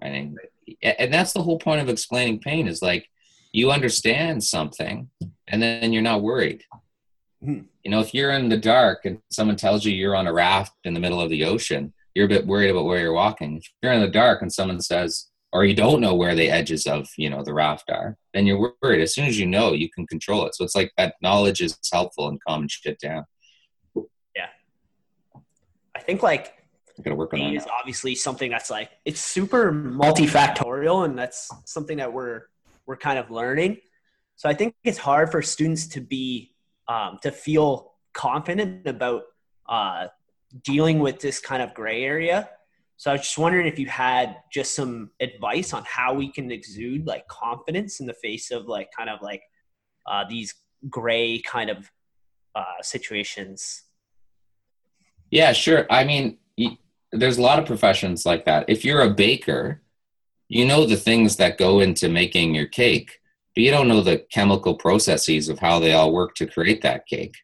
[0.00, 0.36] I think,
[0.82, 3.08] and that's the whole point of explaining pain is like
[3.52, 5.10] you understand something,
[5.48, 6.64] and then you're not worried.
[7.42, 7.64] Mm-hmm.
[7.84, 10.72] You know, if you're in the dark and someone tells you you're on a raft
[10.84, 13.58] in the middle of the ocean, you're a bit worried about where you're walking.
[13.58, 16.86] If you're in the dark and someone says, or you don't know where the edges
[16.86, 19.00] of you know the raft are, then you're worried.
[19.00, 20.54] As soon as you know, you can control it.
[20.54, 23.24] So it's like that knowledge is helpful in calming shit down.
[24.34, 24.48] Yeah,
[25.94, 26.54] I think like
[26.98, 27.62] I gotta work on pain that.
[27.62, 32.42] is obviously something that's like it's super multifactorial, and that's something that we're
[32.86, 33.78] we're kind of learning.
[34.36, 36.54] So I think it's hard for students to be
[36.88, 39.22] um, to feel confident about
[39.68, 40.08] uh,
[40.62, 42.48] dealing with this kind of gray area.
[42.98, 46.50] So I was just wondering if you had just some advice on how we can
[46.50, 49.42] exude like confidence in the face of like kind of like
[50.06, 50.54] uh, these
[50.88, 51.90] gray kind of
[52.54, 53.82] uh, situations.
[55.30, 55.86] Yeah, sure.
[55.90, 56.38] I mean,
[57.12, 58.66] there's a lot of professions like that.
[58.68, 59.82] If you're a baker,
[60.48, 63.20] you know the things that go into making your cake,
[63.56, 67.06] but you don't know the chemical processes of how they all work to create that
[67.06, 67.34] cake.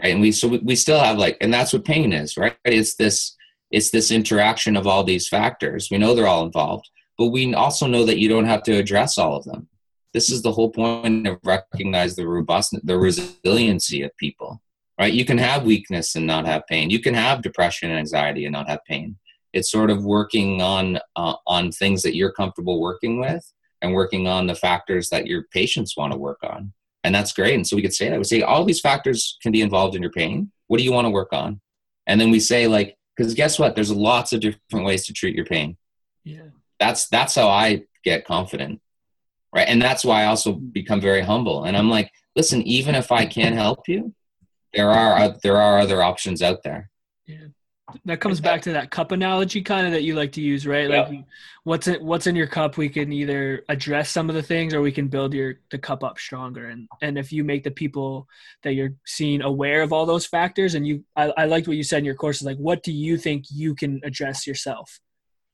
[0.00, 0.12] Right.
[0.12, 2.56] And we so we- still have like and that's what pain is, right?
[2.64, 3.36] It's this
[3.70, 5.88] it's this interaction of all these factors.
[5.90, 9.18] We know they're all involved, but we also know that you don't have to address
[9.18, 9.68] all of them.
[10.12, 14.62] This is the whole point of recognize the robustness, the resiliency of people
[14.98, 15.12] right?
[15.12, 16.90] You can have weakness and not have pain.
[16.90, 19.16] You can have depression and anxiety and not have pain.
[19.52, 23.52] It's sort of working on uh, on things that you're comfortable working with
[23.84, 26.72] and working on the factors that your patients want to work on.
[27.04, 27.54] And that's great.
[27.54, 30.00] And so we could say that we say all these factors can be involved in
[30.00, 30.50] your pain.
[30.68, 31.60] What do you want to work on?
[32.06, 33.74] And then we say like, because guess what?
[33.74, 35.76] There's lots of different ways to treat your pain.
[36.24, 36.48] Yeah.
[36.80, 38.80] That's that's how I get confident,
[39.54, 39.68] right?
[39.68, 41.64] And that's why I also become very humble.
[41.64, 44.14] And I'm like, listen, even if I can't help you,
[44.72, 46.90] there are uh, there are other options out there.
[48.06, 50.88] That comes back to that cup analogy kind of that you like to use, right?
[50.88, 51.24] Like
[51.64, 54.80] what's in what's in your cup, we can either address some of the things or
[54.80, 56.68] we can build your the cup up stronger.
[56.68, 58.26] And and if you make the people
[58.62, 61.82] that you're seeing aware of all those factors and you I, I liked what you
[61.82, 64.98] said in your course is like what do you think you can address yourself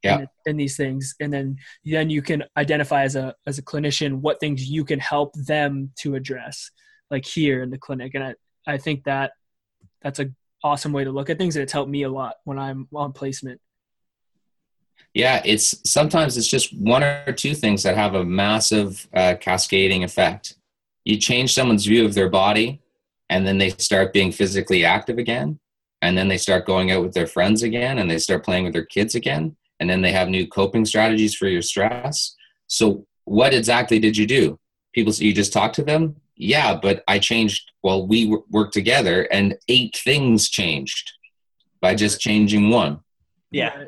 [0.04, 0.20] Yeah.
[0.20, 4.20] in, in these things and then then you can identify as a as a clinician
[4.20, 6.70] what things you can help them to address
[7.10, 8.34] like here in the clinic and i
[8.66, 9.32] i think that
[10.00, 10.26] that's a
[10.62, 13.12] awesome way to look at things and it's helped me a lot when i'm on
[13.12, 13.60] placement
[15.14, 20.04] Yeah, it's sometimes it's just one or two things that have a massive uh, cascading
[20.04, 20.54] effect.
[21.04, 22.80] You change someone's view of their body,
[23.28, 25.58] and then they start being physically active again,
[26.02, 28.72] and then they start going out with their friends again, and they start playing with
[28.72, 32.36] their kids again, and then they have new coping strategies for your stress.
[32.68, 34.58] So, what exactly did you do?
[34.92, 36.19] People, say you just talk to them.
[36.40, 37.70] Yeah, but I changed.
[37.82, 41.12] Well, we w- worked together, and eight things changed
[41.82, 43.00] by just changing one.
[43.50, 43.84] Yeah.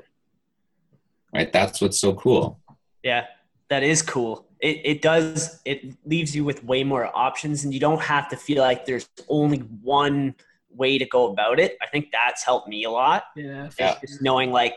[1.35, 1.51] Right?
[1.51, 2.61] That's what's so cool.
[3.03, 3.27] Yeah,
[3.71, 4.47] that is cool.
[4.61, 8.37] It, it does, it leaves you with way more options and you don't have to
[8.37, 10.35] feel like there's only one
[10.71, 11.77] way to go about it.
[11.83, 13.25] I think that's helped me a lot.
[13.35, 13.97] yeah Yeah.
[14.01, 14.75] Just knowing like,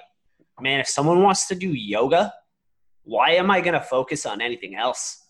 [0.59, 2.33] man, if someone wants to do yoga,
[3.03, 5.24] why am I going to focus on anything else?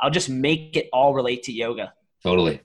[0.00, 1.92] I'll just make it all relate to yoga.
[2.22, 2.60] Totally.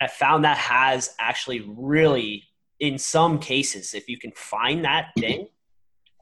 [0.00, 2.44] I found that has actually really,
[2.80, 5.48] in some cases, if you can find that thing,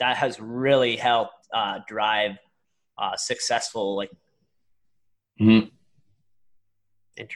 [0.00, 2.32] that has really helped uh, drive
[2.98, 4.10] uh, successful like
[5.40, 5.68] Mm-hmm.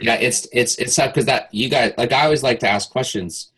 [0.01, 2.91] Yeah, it's it's it's tough because that you guys like I always like to ask
[2.91, 3.53] questions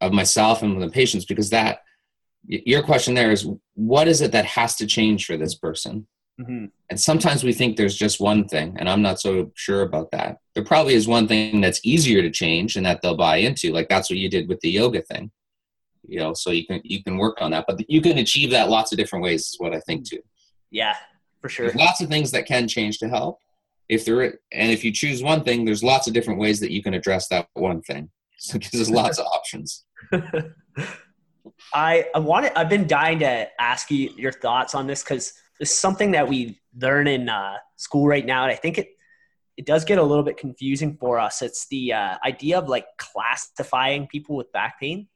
[0.00, 1.82] of myself and the patients because that
[2.46, 6.06] your question there is what is it that has to change for this person
[6.40, 6.70] Mhm.
[6.90, 10.38] and sometimes we think there's just one thing and i'm not so sure about that.
[10.54, 13.88] There probably is one thing that's easier to change and that they'll buy into like
[13.88, 15.30] that's what you did with the yoga thing.
[16.08, 18.68] You know so you can you can work on that but you can achieve that
[18.68, 20.22] lots of different ways is what i think too.
[20.72, 20.96] Yeah,
[21.40, 21.66] for sure.
[21.66, 23.38] there's lots of things that can change to help.
[23.88, 26.82] If there and if you choose one thing there's lots of different ways that you
[26.82, 28.10] can address that one thing.
[28.38, 29.84] So there's lots of options.
[31.72, 35.74] I, I wanted, I've been dying to ask you your thoughts on this because is
[35.74, 38.88] something that we learn in uh, school right now, and I think it
[39.56, 41.40] it does get a little bit confusing for us.
[41.40, 45.06] It's the uh, idea of like classifying people with back pain.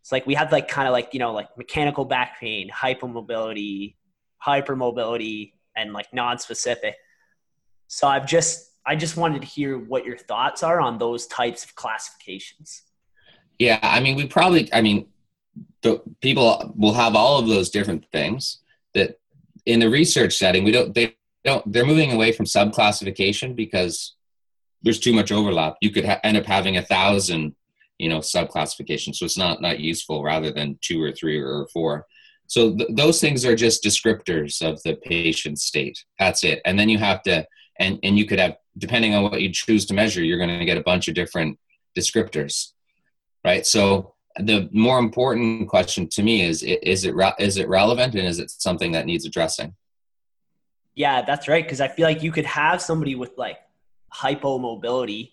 [0.00, 3.94] It's like we have like kind of like you know like mechanical back pain, hypermobility,
[4.44, 6.94] hypermobility, and like non-specific.
[7.86, 11.64] So I've just I just wanted to hear what your thoughts are on those types
[11.64, 12.82] of classifications.
[13.58, 15.06] yeah i mean we probably i mean
[15.82, 18.58] the people will have all of those different things
[19.68, 24.16] in the research setting, we don't they don't they're moving away from subclassification because
[24.82, 25.76] there's too much overlap.
[25.82, 27.54] You could ha- end up having a thousand,
[27.98, 29.16] you know, subclassifications.
[29.16, 32.06] So it's not not useful rather than two or three or four.
[32.46, 36.02] So th- those things are just descriptors of the patient state.
[36.18, 36.62] That's it.
[36.64, 37.46] And then you have to
[37.78, 40.64] and and you could have depending on what you choose to measure, you're going to
[40.64, 41.58] get a bunch of different
[41.96, 42.72] descriptors,
[43.44, 43.66] right?
[43.66, 48.26] So the more important question to me is is it re- is it relevant and
[48.26, 49.74] is it something that needs addressing?
[50.94, 51.64] Yeah, that's right.
[51.64, 53.58] Because I feel like you could have somebody with like
[54.14, 55.30] hypomobility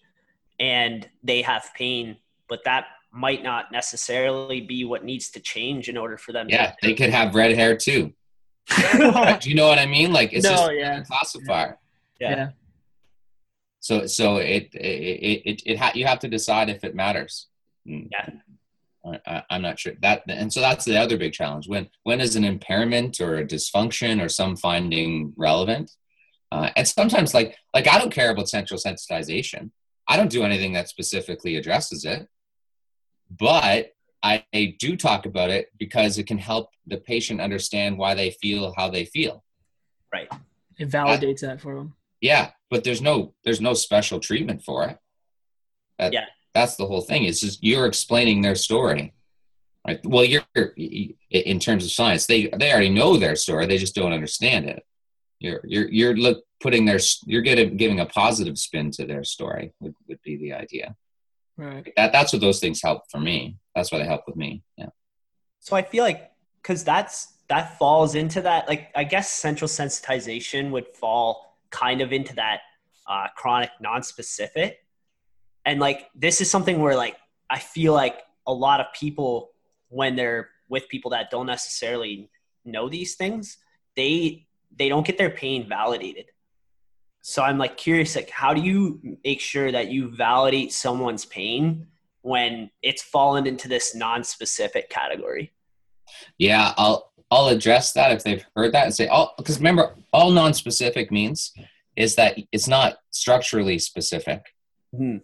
[0.59, 5.97] and they have pain, but that might not necessarily be what needs to change in
[5.97, 6.47] order for them.
[6.49, 8.13] Yeah, to- they could have red hair too.
[8.97, 10.11] Do you know what I mean?
[10.11, 10.97] Like it's no, just yeah.
[10.99, 11.77] a classifier.
[12.19, 12.29] Yeah.
[12.29, 12.49] yeah.
[13.79, 17.47] So so it it it, it, it ha- you have to decide if it matters.
[17.87, 18.09] Mm.
[18.11, 18.29] Yeah.
[19.05, 21.67] I, am not sure that, and so that's the other big challenge.
[21.67, 25.91] When when is an impairment or a dysfunction or some finding relevant?
[26.51, 29.71] Uh, and sometimes, like like I don't care about central sensitization.
[30.07, 32.27] I don't do anything that specifically addresses it,
[33.29, 33.91] but
[34.21, 38.31] I, I do talk about it because it can help the patient understand why they
[38.31, 39.43] feel how they feel.
[40.13, 40.27] Right.
[40.77, 41.95] It validates that for them.
[42.21, 44.97] Yeah, but there's no there's no special treatment for it.
[45.99, 47.25] That, yeah that's the whole thing.
[47.25, 49.13] It's just you're explaining their story
[49.85, 50.05] right?
[50.05, 50.43] Well you're
[51.29, 54.83] in terms of science they they already know their story they just don't understand it.
[55.39, 59.73] You're you're you're look putting their you're getting giving a positive spin to their story
[59.79, 60.95] would, would be the idea.
[61.57, 61.91] Right.
[61.95, 63.57] That that's what those things help for me.
[63.75, 64.89] That's why they help with me yeah.
[65.59, 70.71] So i feel like because that's that falls into that like i guess central sensitization
[70.71, 72.61] would fall kind of into that
[73.07, 74.84] uh, chronic non-specific
[75.65, 77.17] and like this is something where like
[77.49, 79.51] i feel like a lot of people
[79.89, 82.29] when they're with people that don't necessarily
[82.63, 83.57] know these things
[83.95, 84.45] they
[84.77, 86.25] they don't get their pain validated.
[87.21, 91.87] So i'm like curious like how do you make sure that you validate someone's pain
[92.21, 95.51] when it's fallen into this non-specific category?
[96.37, 100.29] Yeah i'll i'll address that if they've heard that and say oh because remember all
[100.31, 101.53] non-specific means
[101.95, 104.41] is that it's not structurally specific.
[104.93, 105.17] Mm-hmm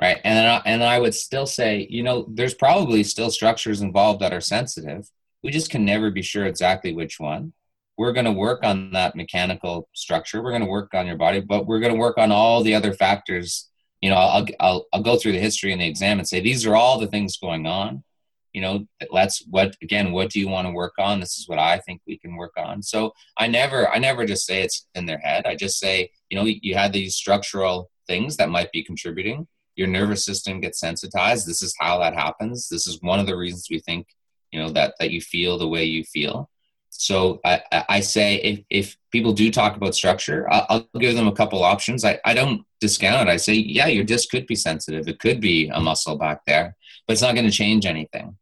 [0.00, 0.20] right?
[0.24, 4.32] And I, and i would still say you know there's probably still structures involved that
[4.32, 5.08] are sensitive.
[5.42, 7.52] We just can never be sure exactly which one.
[7.96, 10.42] We're going to work on that mechanical structure.
[10.42, 12.74] We're going to work on your body but we're going to work on all the
[12.74, 13.68] other factors.
[14.00, 16.66] You know I'll, I'll i'll go through the history and the exam and say these
[16.66, 18.04] are all the things going on.
[18.52, 21.20] You know let's what again what do you want to work on?
[21.20, 22.82] This is what i think we can work on.
[22.82, 25.46] So i never i never just say it's in their head.
[25.46, 29.46] I just say you know you had these structural things that might be contributing
[29.78, 31.46] your nervous system gets sensitized.
[31.46, 32.68] This is how that happens.
[32.68, 34.08] This is one of the reasons we think
[34.50, 36.50] you know that that you feel the way you feel.
[36.90, 41.28] So i i say if if people do talk about structure i'll, I'll give them
[41.28, 42.04] a couple options.
[42.04, 43.32] I, I don't discount it.
[43.32, 45.06] I say yeah your disc could be sensitive.
[45.06, 48.36] It could be a muscle back there but it's not going to change anything.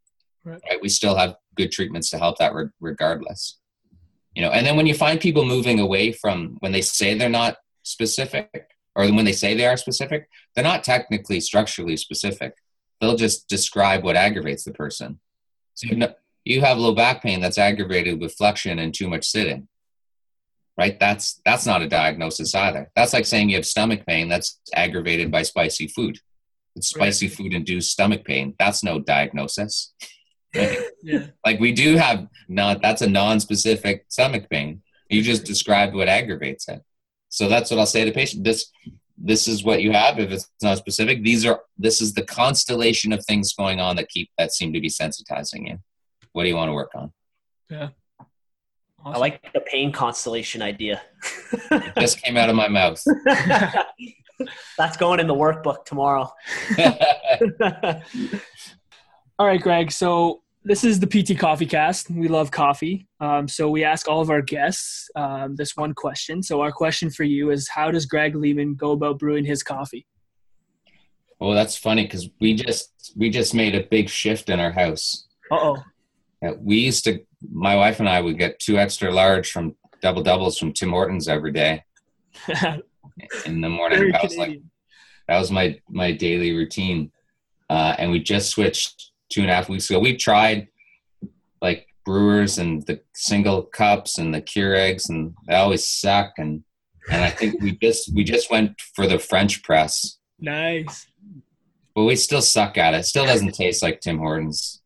[0.44, 0.60] Right.
[0.68, 0.80] right?
[0.80, 3.58] We still have good treatments to help that re- regardless.
[4.34, 7.28] You know and then when you find people moving away from when they say they're
[7.28, 12.54] not specific or when they say they are specific, they're not technically structurally specific.
[13.00, 15.20] They'll just describe what aggravates the person.
[15.74, 15.88] So
[16.44, 19.68] you have low back pain that's aggravated with flexion and too much sitting.
[20.78, 20.98] Right?
[20.98, 22.90] That's that's not a diagnosis either.
[22.96, 26.18] That's like saying you have stomach pain that's aggravated by spicy food.
[26.74, 27.36] It's spicy right.
[27.36, 28.54] food induced stomach pain.
[28.58, 29.94] That's no diagnosis.
[30.54, 31.26] yeah.
[31.44, 34.82] Like we do have not that's a non-specific stomach pain.
[35.10, 36.82] You just described what aggravates it.
[37.28, 38.44] So that's what I'll say to the patient.
[38.44, 38.70] This
[39.18, 40.18] this is what you have.
[40.18, 44.08] If it's not specific, these are this is the constellation of things going on that
[44.08, 45.78] keep that seem to be sensitizing you.
[46.32, 47.12] What do you want to work on?
[47.70, 47.88] Yeah.
[49.00, 49.14] Awesome.
[49.14, 51.00] I like the pain constellation idea.
[51.70, 53.02] it just came out of my mouth.
[54.78, 56.30] That's going in the workbook tomorrow.
[59.38, 59.92] All right, Greg.
[59.92, 62.10] So this is the PT Coffee Cast.
[62.10, 63.06] We love coffee.
[63.20, 66.42] Um, so we ask all of our guests um, this one question.
[66.42, 70.06] So our question for you is how does Greg Lehman go about brewing his coffee?
[71.40, 75.28] Oh, that's funny because we just we just made a big shift in our house.
[75.52, 75.84] Uh oh.
[76.58, 77.20] We used to
[77.52, 81.28] my wife and I would get two extra large from double doubles from Tim Hortons
[81.28, 81.84] every day.
[83.46, 84.10] in the morning.
[84.10, 84.60] that was like
[85.28, 87.12] that was my my daily routine.
[87.70, 89.98] Uh, and we just switched two and a half weeks ago.
[89.98, 90.68] We tried
[91.60, 96.32] like brewers and the single cups and the Keurigs, and they always suck.
[96.38, 96.62] And
[97.10, 100.18] and I think we just we just went for the French press.
[100.38, 101.06] Nice.
[101.94, 102.98] But we still suck at it.
[102.98, 104.82] it still doesn't taste like Tim Hortons.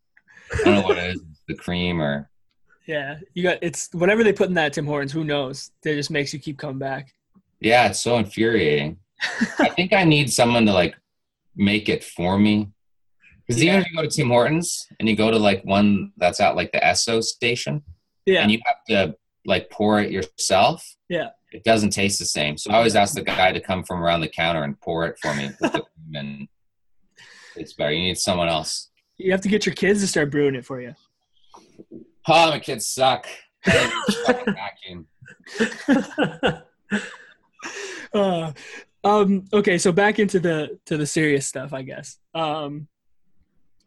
[0.52, 2.30] I don't know what it is, the cream or
[2.86, 5.12] Yeah, you got it's whatever they put in that Tim Hortons.
[5.12, 5.70] Who knows?
[5.84, 7.12] It just makes you keep coming back.
[7.60, 8.98] Yeah, it's so infuriating.
[9.58, 10.94] I think I need someone to like
[11.56, 12.68] make it for me.
[13.50, 13.72] Because Yeah.
[13.72, 16.54] even if you go to Tim Hortons and you go to like one that's at
[16.54, 17.82] like the Esso station
[18.24, 21.30] Yeah, and you have to like pour it yourself, Yeah.
[21.50, 22.56] it doesn't taste the same.
[22.56, 25.18] So I always ask the guy to come from around the counter and pour it
[25.20, 25.50] for me.
[25.60, 26.48] with the cream and
[27.56, 27.90] it's better.
[27.92, 28.88] You need someone else.
[29.16, 30.94] you have to get your kids to start brewing it for you.
[32.28, 33.26] Oh, my kids suck.
[38.12, 38.52] Uh,
[39.04, 42.18] um, okay, so back into the to the serious stuff, I guess.
[42.34, 42.88] Um,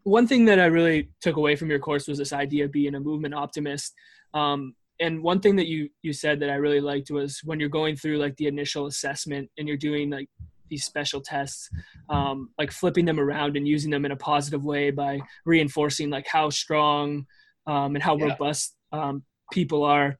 [0.04, 2.94] one thing that I really took away from your course was this idea of being
[2.94, 3.94] a movement optimist.
[4.34, 7.68] Um, and one thing that you you said that I really liked was when you're
[7.68, 10.28] going through like the initial assessment and you're doing like
[10.70, 11.68] these special tests,
[12.08, 16.26] um, like flipping them around and using them in a positive way by reinforcing like
[16.26, 17.26] how strong
[17.66, 18.26] um, and how Yeah.
[18.26, 20.18] robust um, people are.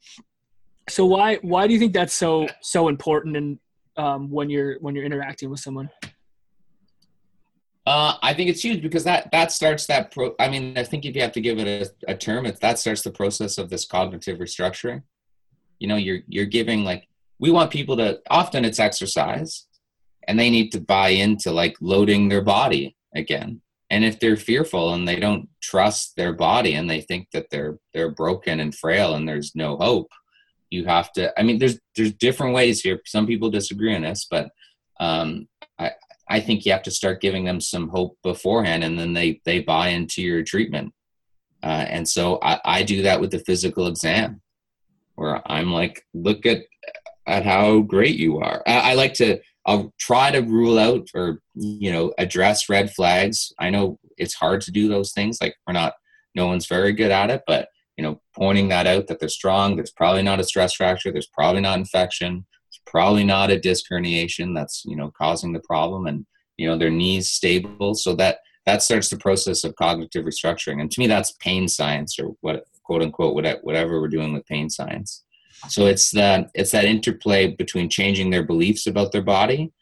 [0.89, 3.59] So why why do you think that's so so important and
[3.97, 5.89] um, when you're when you're interacting with someone?
[7.87, 10.35] Uh, I think it's huge because that that starts that pro.
[10.41, 12.79] I mean, I think if you have to give it a, a term, it's that
[12.79, 15.03] starts the process of this cognitive restructuring.
[15.79, 17.07] You know, you're you're giving like
[17.39, 18.21] we want people to.
[18.31, 19.67] Often it's exercise,
[20.27, 23.61] and they need to buy into like loading their body again.
[23.91, 27.79] And if they're fearful and they don't trust their body and they think that they're
[27.93, 30.11] they're broken and frail and there's no hope,
[30.71, 31.39] you have to.
[31.39, 33.01] I mean, there's there's different ways here.
[33.05, 34.49] Some people disagree on this, but
[35.01, 35.93] um, I,
[36.29, 39.61] I think you have to start giving them some hope beforehand, and then they they
[39.61, 40.93] buy into your treatment.
[41.63, 44.41] Uh, and so I, I do that with the physical exam,
[45.15, 46.63] where I'm like, look at
[47.27, 48.63] at how great you are.
[48.67, 53.53] I, I like to I'll try to rule out or you know address red flags.
[53.59, 55.39] I know it's hard to do those things.
[55.41, 55.95] Like we're not,
[56.35, 59.77] no one's very good at it, but you know, pointing that out that they're strong.
[59.77, 61.13] There's probably not a stress fracture.
[61.13, 62.45] There's probably not infection
[62.87, 66.27] probably not a disc herniation that's you know causing the problem and
[66.57, 67.95] you know their knees stable.
[67.95, 70.81] So that that starts the process of cognitive restructuring.
[70.81, 74.71] And to me that's pain science or what quote unquote whatever we're doing with pain
[74.71, 75.25] science.
[75.69, 79.73] So it's that it's that interplay between changing their beliefs about their body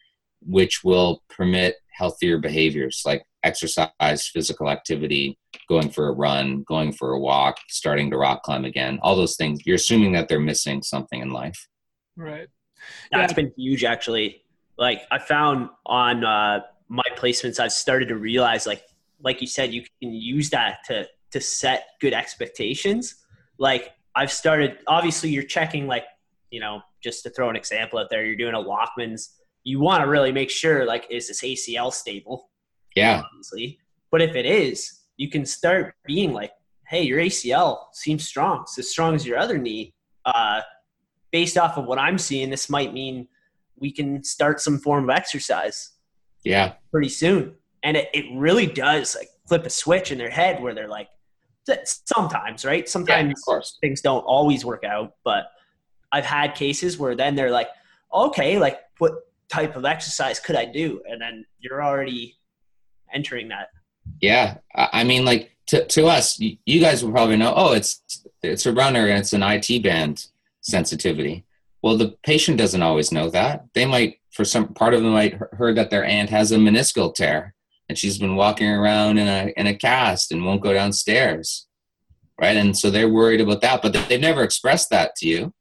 [0.45, 5.39] which will permit healthier behaviors like exercise physical activity
[5.69, 9.37] going for a run going for a walk starting to rock climb again all those
[9.37, 9.61] things.
[9.67, 11.69] You're assuming that they're missing something in life.
[12.17, 12.49] Right.
[13.11, 13.37] That's Yeah.
[13.37, 14.43] been huge, actually.
[14.79, 18.83] Like I found on uh, my placements, I've started to realize, like,
[19.21, 23.17] like you said, you can use that to to set good expectations.
[23.59, 24.79] Like I've started.
[24.87, 26.05] Obviously, you're checking, like,
[26.51, 29.39] you know, just to throw an example out there, you're doing a Lachman's.
[29.65, 32.51] You want to really make sure, like, is this ACL stable?
[32.97, 33.79] yeah Obviously,
[34.11, 36.51] but if it is, you can start being like,
[36.89, 38.63] hey, your ACL seems strong.
[38.63, 39.95] It's as strong as your other knee.
[40.27, 40.61] Uh,
[41.33, 43.27] based off of what I'm seeing, this might mean
[43.77, 45.91] we can start some form of exercise
[46.45, 47.55] yeah pretty soon.
[47.83, 51.09] And it, it really does like flip a switch in their head where they're like,
[52.07, 52.85] sometimes, right?
[52.85, 55.47] yeah Sometimes of course things don't always work out, but
[56.13, 57.69] I've had cases where then they're like,
[58.13, 59.15] okay, like what
[59.49, 61.03] type of exercise could I do?
[61.09, 62.37] And then you're already
[63.13, 63.69] entering that.
[64.21, 67.53] Yeah, I I mean, like to to us, you guys will probably know.
[67.57, 68.03] Oh, it's
[68.43, 70.27] it's a runner and it's an IT band
[70.63, 71.45] sensitivity.
[71.83, 73.67] Well, the patient doesn't always know that.
[73.75, 76.57] They might, for some part of them, might he- heard that their aunt has a
[76.57, 77.55] meniscal tear
[77.93, 81.67] and she's been walking around in a in a cast and won't go downstairs,
[82.41, 82.57] right?
[82.57, 85.53] And so they're worried about that, but they've never expressed that to you.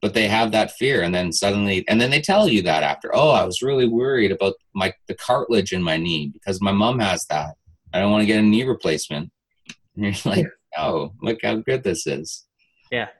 [0.00, 3.10] But they have that fear, and then suddenly, and then they tell you that after.
[3.12, 7.00] Oh, I was really worried about my the cartilage in my knee because my mom
[7.00, 7.56] has that.
[7.92, 9.32] I don't want to get a knee replacement.
[9.96, 10.46] And you're like,
[10.78, 12.43] oh, look how good this is.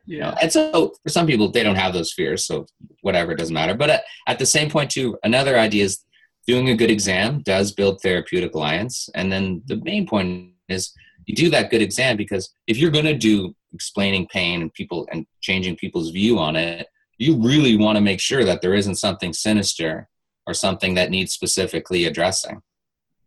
[0.07, 0.27] You know?
[0.27, 0.39] Yeah.
[0.41, 2.47] And so for some people, they don't have those fears.
[2.47, 2.66] So
[3.03, 3.75] whatever, it doesn't matter.
[3.75, 6.05] But at, at the same point, too, another idea is
[6.47, 9.09] doing a good exam does build therapeutic alliance.
[9.14, 10.93] And then the main point is
[11.27, 15.09] you do that good exam because if you're going to do explaining pain and people
[15.11, 16.87] and changing people's view on it,
[17.18, 20.09] you really want to make sure that there isn't something sinister
[20.47, 22.61] or something that needs specifically addressing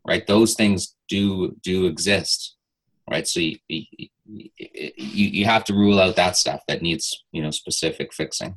[0.07, 2.55] right those things do do exist
[3.09, 4.49] right so you, you you
[4.97, 8.55] you have to rule out that stuff that needs you know specific fixing.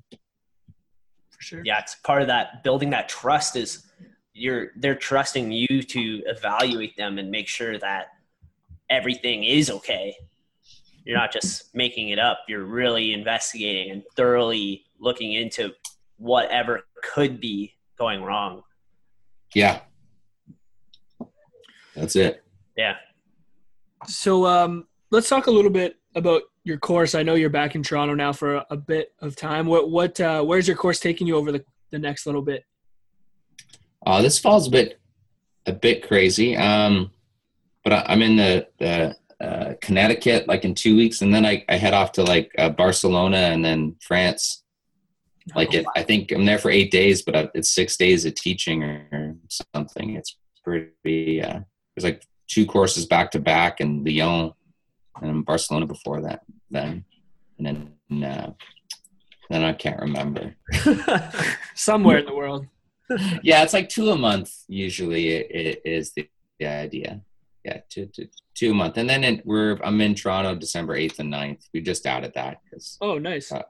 [1.30, 1.62] For sure.
[1.64, 3.86] yeah it's part of that building that trust is
[4.32, 8.08] you're they're trusting you to evaluate them and make sure that
[8.88, 10.16] everything is okay.
[11.04, 12.40] You're not just making it up.
[12.48, 15.72] You're really investigating and thoroughly looking into
[16.18, 18.62] whatever could be going wrong.
[19.54, 19.80] Yeah.
[21.96, 22.44] That's it.
[22.76, 22.96] Yeah.
[24.06, 27.14] So um, let's talk a little bit about your course.
[27.14, 29.66] I know you're back in Toronto now for a, a bit of time.
[29.66, 32.64] What what uh, where's your course taking you over the, the next little bit?
[34.06, 35.00] Uh, this fall's a bit
[35.66, 36.56] a bit crazy.
[36.56, 37.10] Um,
[37.84, 41.64] but I, am in the the uh, Connecticut like in two weeks, and then I,
[41.68, 44.64] I head off to like uh, Barcelona and then France.
[45.54, 48.84] Like it, I think I'm there for eight days, but it's six days of teaching
[48.84, 50.14] or something.
[50.14, 51.42] It's pretty.
[51.42, 51.60] Uh,
[51.96, 54.52] there's like two courses back to back in Lyon
[55.20, 56.42] and Barcelona before that.
[56.70, 57.04] Then
[57.58, 58.52] and then uh,
[59.48, 60.54] then I can't remember.
[61.74, 62.66] Somewhere in the world.
[63.42, 65.28] yeah, it's like two a month usually.
[65.28, 67.22] It, it is the, the idea
[67.64, 68.96] yeah, two, two, two a month.
[68.96, 71.68] And then in, we're I'm in Toronto December 8th and 9th.
[71.74, 73.52] We just added that because oh nice.
[73.52, 73.62] Uh,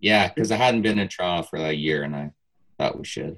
[0.00, 2.30] yeah, because I hadn't been in Toronto for a year and I
[2.78, 3.36] thought we should.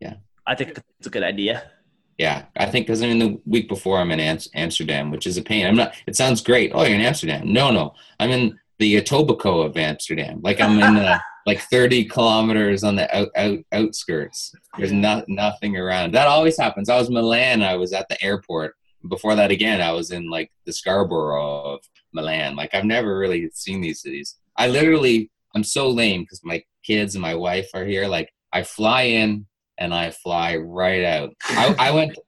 [0.00, 0.14] Yeah.
[0.46, 1.70] I think it's a good idea.
[2.18, 4.20] Yeah, I think because I mean the week before I'm in
[4.54, 5.66] Amsterdam, which is a pain.
[5.66, 5.94] I'm not.
[6.06, 6.72] It sounds great.
[6.74, 7.52] Oh, you're in Amsterdam?
[7.52, 10.40] No, no, I'm in the Etobicoke of Amsterdam.
[10.42, 14.54] Like I'm in the like 30 kilometers on the out, out outskirts.
[14.76, 16.14] There's not nothing around.
[16.14, 16.88] That always happens.
[16.88, 17.62] I was in Milan.
[17.62, 18.76] I was at the airport
[19.08, 21.80] before that again i was in like the scarborough of
[22.12, 26.62] milan like i've never really seen these cities i literally i'm so lame because my
[26.84, 29.46] kids and my wife are here like i fly in
[29.78, 32.18] and i fly right out i, I went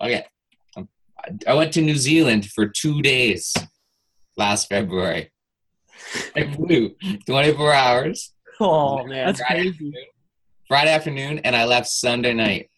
[0.00, 0.24] okay
[1.46, 3.54] i went to new zealand for two days
[4.36, 5.30] last february
[6.36, 6.94] i flew
[7.26, 10.04] 24 hours oh man that's friday crazy afternoon,
[10.68, 12.70] friday afternoon and i left sunday night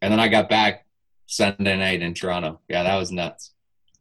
[0.00, 0.84] and then i got back
[1.32, 2.60] Sunday night in Toronto.
[2.68, 3.54] Yeah, that was nuts.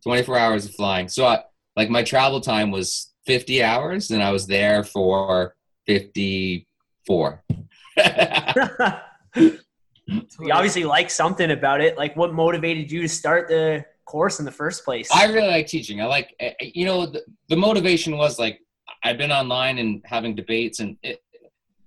[0.03, 1.07] 24 hours of flying.
[1.07, 1.43] So I,
[1.77, 5.55] like my travel time was 50 hours and I was there for
[5.87, 7.43] 54.
[9.35, 11.97] you obviously like something about it.
[11.97, 15.09] Like what motivated you to start the course in the first place?
[15.13, 16.01] I really like teaching.
[16.01, 18.59] I like, eh, eh, you know, the, the motivation was like,
[19.03, 21.21] I've been online and having debates and it,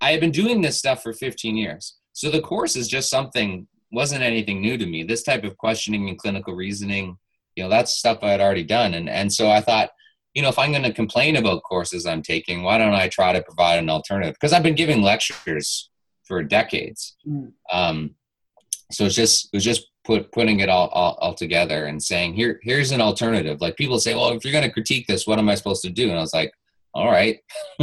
[0.00, 1.96] I have been doing this stuff for 15 years.
[2.12, 5.04] So the course is just something wasn't anything new to me.
[5.04, 7.16] This type of questioning and clinical reasoning,
[7.56, 8.94] you know, that's stuff I had already done.
[8.94, 9.90] And and so I thought,
[10.34, 13.32] you know, if I'm going to complain about courses I'm taking, why don't I try
[13.32, 14.34] to provide an alternative?
[14.34, 15.90] Because I've been giving lectures
[16.24, 17.16] for decades.
[17.26, 17.52] Mm.
[17.72, 18.14] Um,
[18.92, 22.34] so it's just it was just put putting it all, all, all together and saying
[22.34, 23.60] here here's an alternative.
[23.60, 25.90] Like people say, well, if you're going to critique this, what am I supposed to
[25.90, 26.08] do?
[26.10, 26.52] And I was like,
[26.92, 27.38] all right.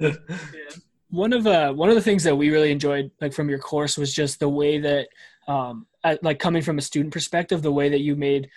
[0.00, 0.10] yeah
[1.14, 3.96] one of uh one of the things that we really enjoyed like from your course
[3.96, 5.06] was just the way that
[5.46, 8.48] um at, like coming from a student perspective the way that you made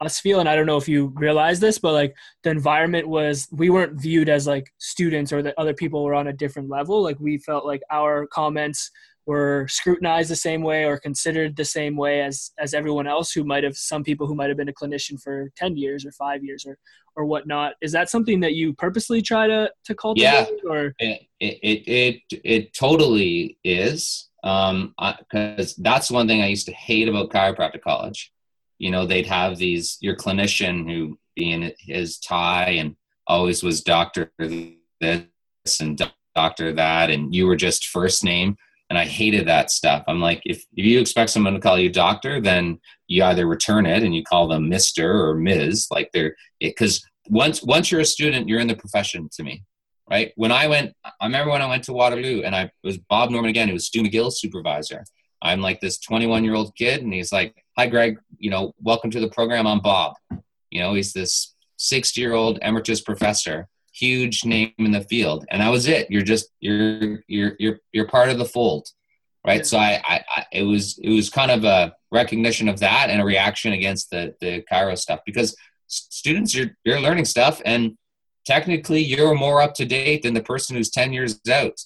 [0.00, 3.48] us feel and i don't know if you realize this but like the environment was
[3.50, 7.02] we weren't viewed as like students or that other people were on a different level.
[7.02, 8.90] Like we felt like our comments
[9.26, 13.42] were scrutinized the same way or considered the same way as as everyone else who
[13.42, 16.44] might have some people who might have been a clinician for 10 years or five
[16.44, 16.78] years or
[17.16, 17.74] or whatnot.
[17.80, 20.94] Is that something that you purposely try to to cultivate yeah, or?
[20.98, 24.28] It it it, it, it totally is.
[24.44, 28.32] Um because that's one thing i used to hate about chiropractic college
[28.78, 32.96] you know they'd have these your clinician who being his tie and
[33.26, 34.32] always was doctor
[35.00, 36.00] this and
[36.34, 38.56] doctor that and you were just first name
[38.88, 40.04] and I hated that stuff.
[40.06, 43.84] I'm like, if, if you expect someone to call you doctor, then you either return
[43.84, 45.88] it and you call them Mister or Ms.
[45.90, 49.64] Like they're because once once you're a student, you're in the profession to me,
[50.08, 50.32] right?
[50.36, 53.50] When I went, I remember when I went to Waterloo and I was Bob Norman
[53.50, 53.68] again.
[53.68, 55.04] It was Stu McGill's supervisor.
[55.42, 58.18] I'm like this 21 year old kid, and he's like, "Hi, Greg.
[58.38, 59.66] You know, welcome to the program.
[59.66, 60.14] I'm Bob.
[60.70, 65.62] You know, he's this 60 year old emeritus professor." huge name in the field and
[65.62, 68.86] that was it you're just you're you're you're you're part of the fold
[69.46, 73.08] right so I, I, I it was it was kind of a recognition of that
[73.08, 75.56] and a reaction against the the chiro stuff because
[75.86, 77.96] students you're you're learning stuff and
[78.44, 81.80] technically you're more up to date than the person who's 10 years out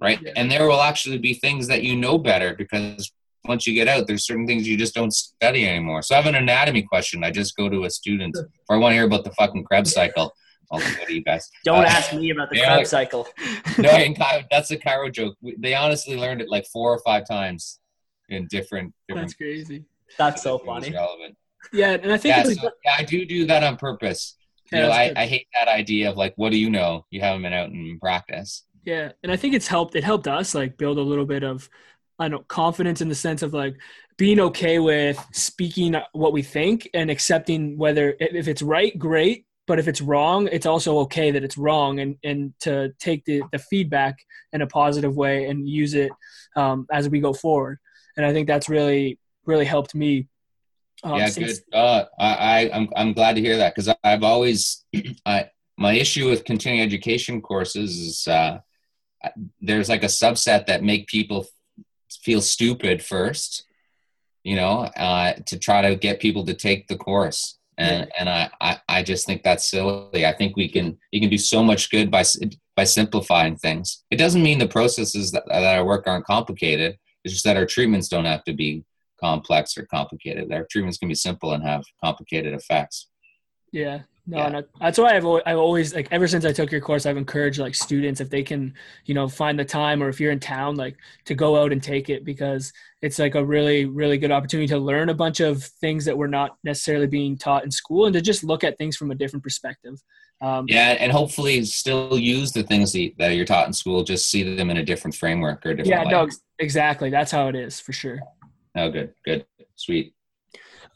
[0.00, 3.10] right and there will actually be things that you know better because
[3.48, 6.26] once you get out there's certain things you just don't study anymore so i have
[6.26, 8.36] an anatomy question i just go to a student
[8.68, 10.32] or i want to hear about the fucking krebs cycle
[10.72, 11.48] I'll go to you guys.
[11.64, 13.26] Don't uh, ask me about the Krebs like, cycle.
[13.78, 14.14] no, in
[14.50, 15.34] that's a chiro joke.
[15.58, 17.80] they honestly learned it like four or five times
[18.28, 18.92] in different.
[19.08, 19.84] different that's crazy.
[20.18, 20.90] That's so funny.
[20.90, 21.36] Relevant.
[21.72, 24.36] Yeah, and I think yeah, so, yeah, I do do that on purpose.
[24.70, 27.06] Yeah, you know, I, I hate that idea of like, what do you know?
[27.10, 28.64] You haven't been out in practice.
[28.84, 29.96] Yeah, and I think it's helped.
[29.96, 31.68] It helped us like build a little bit of,
[32.18, 33.76] I know, confidence in the sense of like
[34.16, 39.78] being okay with speaking what we think and accepting whether if it's right, great, but
[39.78, 43.58] if it's wrong it's also okay that it's wrong and and to take the, the
[43.58, 44.16] feedback
[44.54, 46.10] in a positive way and use it
[46.56, 47.78] um, as we go forward
[48.16, 50.26] and i think that's really really helped me
[51.04, 51.76] Um, yeah, since- good.
[51.78, 54.84] Uh, I, I I'm I'm glad to hear that because I've always
[55.26, 58.58] I my issue with continuing education courses is uh,
[59.60, 61.46] there's like a subset that make people
[62.28, 63.64] feel stupid first,
[64.44, 67.58] you know, uh, to try to get people to take the course.
[67.78, 70.26] And, and I, I, I just think that's silly.
[70.26, 72.24] I think we can you can do so much good by
[72.76, 74.04] by simplifying things.
[74.10, 76.98] It doesn't mean the processes that, that I work aren't complicated.
[77.24, 78.84] It's just that our treatments don't have to be
[79.18, 80.52] complex or complicated.
[80.52, 83.08] Our treatments can be simple and have complicated effects.
[83.72, 84.60] Yeah, no, yeah.
[84.78, 87.58] that's why I've always, I've always like ever since I took your course, I've encouraged
[87.58, 88.74] like students if they can,
[89.06, 91.82] you know, find the time or if you're in town, like to go out and
[91.82, 92.70] take it because
[93.00, 96.28] it's like a really really good opportunity to learn a bunch of things that were
[96.28, 99.42] not necessarily being taught in school and to just look at things from a different
[99.42, 99.94] perspective.
[100.42, 104.42] Um, yeah, and hopefully still use the things that you're taught in school, just see
[104.42, 105.88] them in a different framework or different.
[105.88, 106.10] Yeah, light.
[106.10, 107.08] no, exactly.
[107.08, 108.20] That's how it is for sure.
[108.76, 110.12] Oh, good, good, sweet.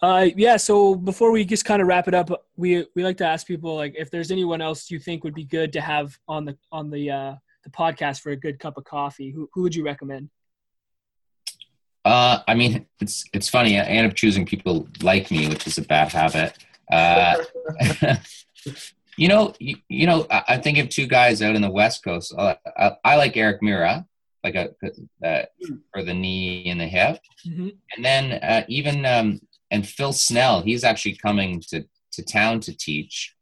[0.02, 0.56] Uh, yeah.
[0.56, 3.76] So before we just kind of wrap it up, we we like to ask people
[3.76, 6.90] like if there's anyone else you think would be good to have on the on
[6.90, 9.30] the uh, the podcast for a good cup of coffee.
[9.30, 10.28] Who who would you recommend?
[12.04, 13.78] Uh, I mean, it's it's funny.
[13.78, 16.58] I end up choosing people like me, which is a bad habit.
[16.90, 17.36] Uh,
[19.16, 22.02] you know, you, you, know, I, I think of two guys out in the West
[22.02, 22.34] Coast.
[22.36, 24.04] I, I, I like Erik Meira,
[24.42, 24.70] like a,
[25.24, 25.44] uh,
[25.92, 27.68] for the knee and the hip, mm-hmm.
[27.94, 29.40] and then uh, even um,
[29.72, 33.34] and Phil Snell, he's actually coming to, to town to teach.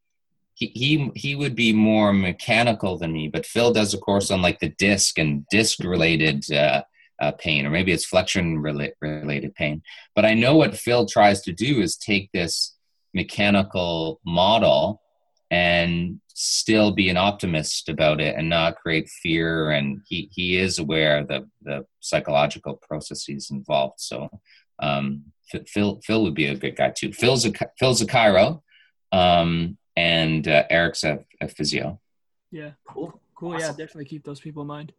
[0.54, 4.40] He, he he would be more mechanical than me, but Phil does a course on
[4.40, 6.82] like the disc and disc related uh,
[7.20, 9.82] uh, pain, or maybe it's flexion related pain.
[10.14, 12.76] But I know what Phil tries to do is take this
[13.12, 15.02] mechanical model
[15.50, 19.70] and still be an optimist about it and not create fear.
[19.70, 23.98] And he, he is aware of the, the psychological processes involved.
[23.98, 24.30] So
[24.78, 25.24] um,
[25.66, 27.12] Phil Phil would be a good guy too.
[27.12, 28.62] Phil's a Phil's a chiro,
[29.12, 32.00] um, and uh, Erik's a, a, physio.
[32.50, 33.54] Yeah, cool, cool.
[33.54, 33.60] Awesome.
[33.60, 34.92] Yeah, definitely keep those people in mind.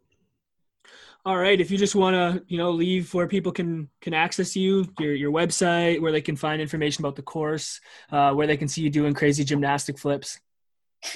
[1.24, 4.56] All right, if you just want to, you know, leave where people can can access
[4.56, 7.80] you, your your website, where they can find information about the course,
[8.10, 10.40] uh, where they can see you doing crazy gymnastic flips.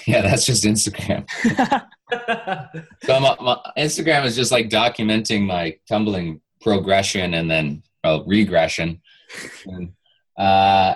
[0.04, 1.28] Yeah, that's just Instagram.
[3.04, 9.00] so my, my Instagram is just like documenting my tumbling progression and then well, regression
[9.66, 9.92] and,
[10.38, 10.94] uh,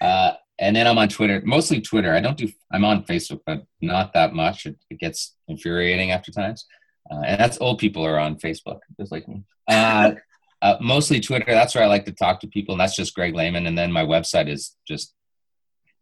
[0.00, 2.14] uh, and then I'm on Twitter, mostly Twitter.
[2.14, 2.48] I don't do.
[2.72, 4.66] I'm on Facebook, but not that much.
[4.66, 6.66] It, it gets infuriating after times.
[7.10, 9.42] Uh, and that's old people are on Facebook, just like me.
[9.68, 10.12] Uh,
[10.62, 11.46] uh, mostly Twitter.
[11.48, 13.66] That's where I like to talk to people, and that's just Greg Lehman.
[13.66, 15.14] And then my website is just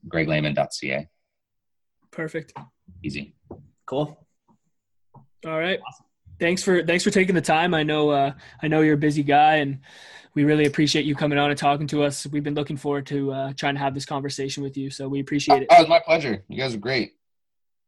[0.09, 1.09] greglehman.ca.
[2.11, 2.53] Perfect.
[3.03, 3.35] Easy.
[3.87, 4.27] Cool.
[5.47, 5.81] All right.
[5.87, 6.07] Awesome.
[6.43, 7.73] Thanks for thanks for taking the time.
[7.73, 9.79] I know uh, I know you're a busy guy, and
[10.35, 12.27] we really appreciate you coming on and talking to us.
[12.27, 14.91] We've been looking forward to uh, trying to have this conversation with you.
[14.91, 15.69] So we appreciate it.
[15.71, 16.43] Oh, it was my pleasure.
[16.49, 17.13] You guys are great.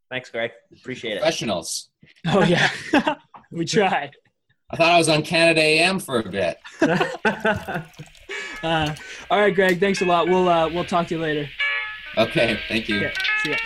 [0.08, 0.52] Thanks, Greg.
[0.72, 1.22] Appreciate it.
[1.22, 1.88] Professionals.
[2.28, 2.70] Oh yeah,
[3.50, 4.12] we try.
[4.70, 6.56] I thought I was on Canada AM for a bit.
[6.80, 7.82] uh,
[8.62, 9.80] all right, Greg.
[9.80, 10.28] Thanks a lot.
[10.28, 11.48] We'll uh, we'll talk to you later.
[12.16, 12.60] Okay.
[12.68, 13.00] Thank you.
[13.00, 13.56] Yeah, see ya.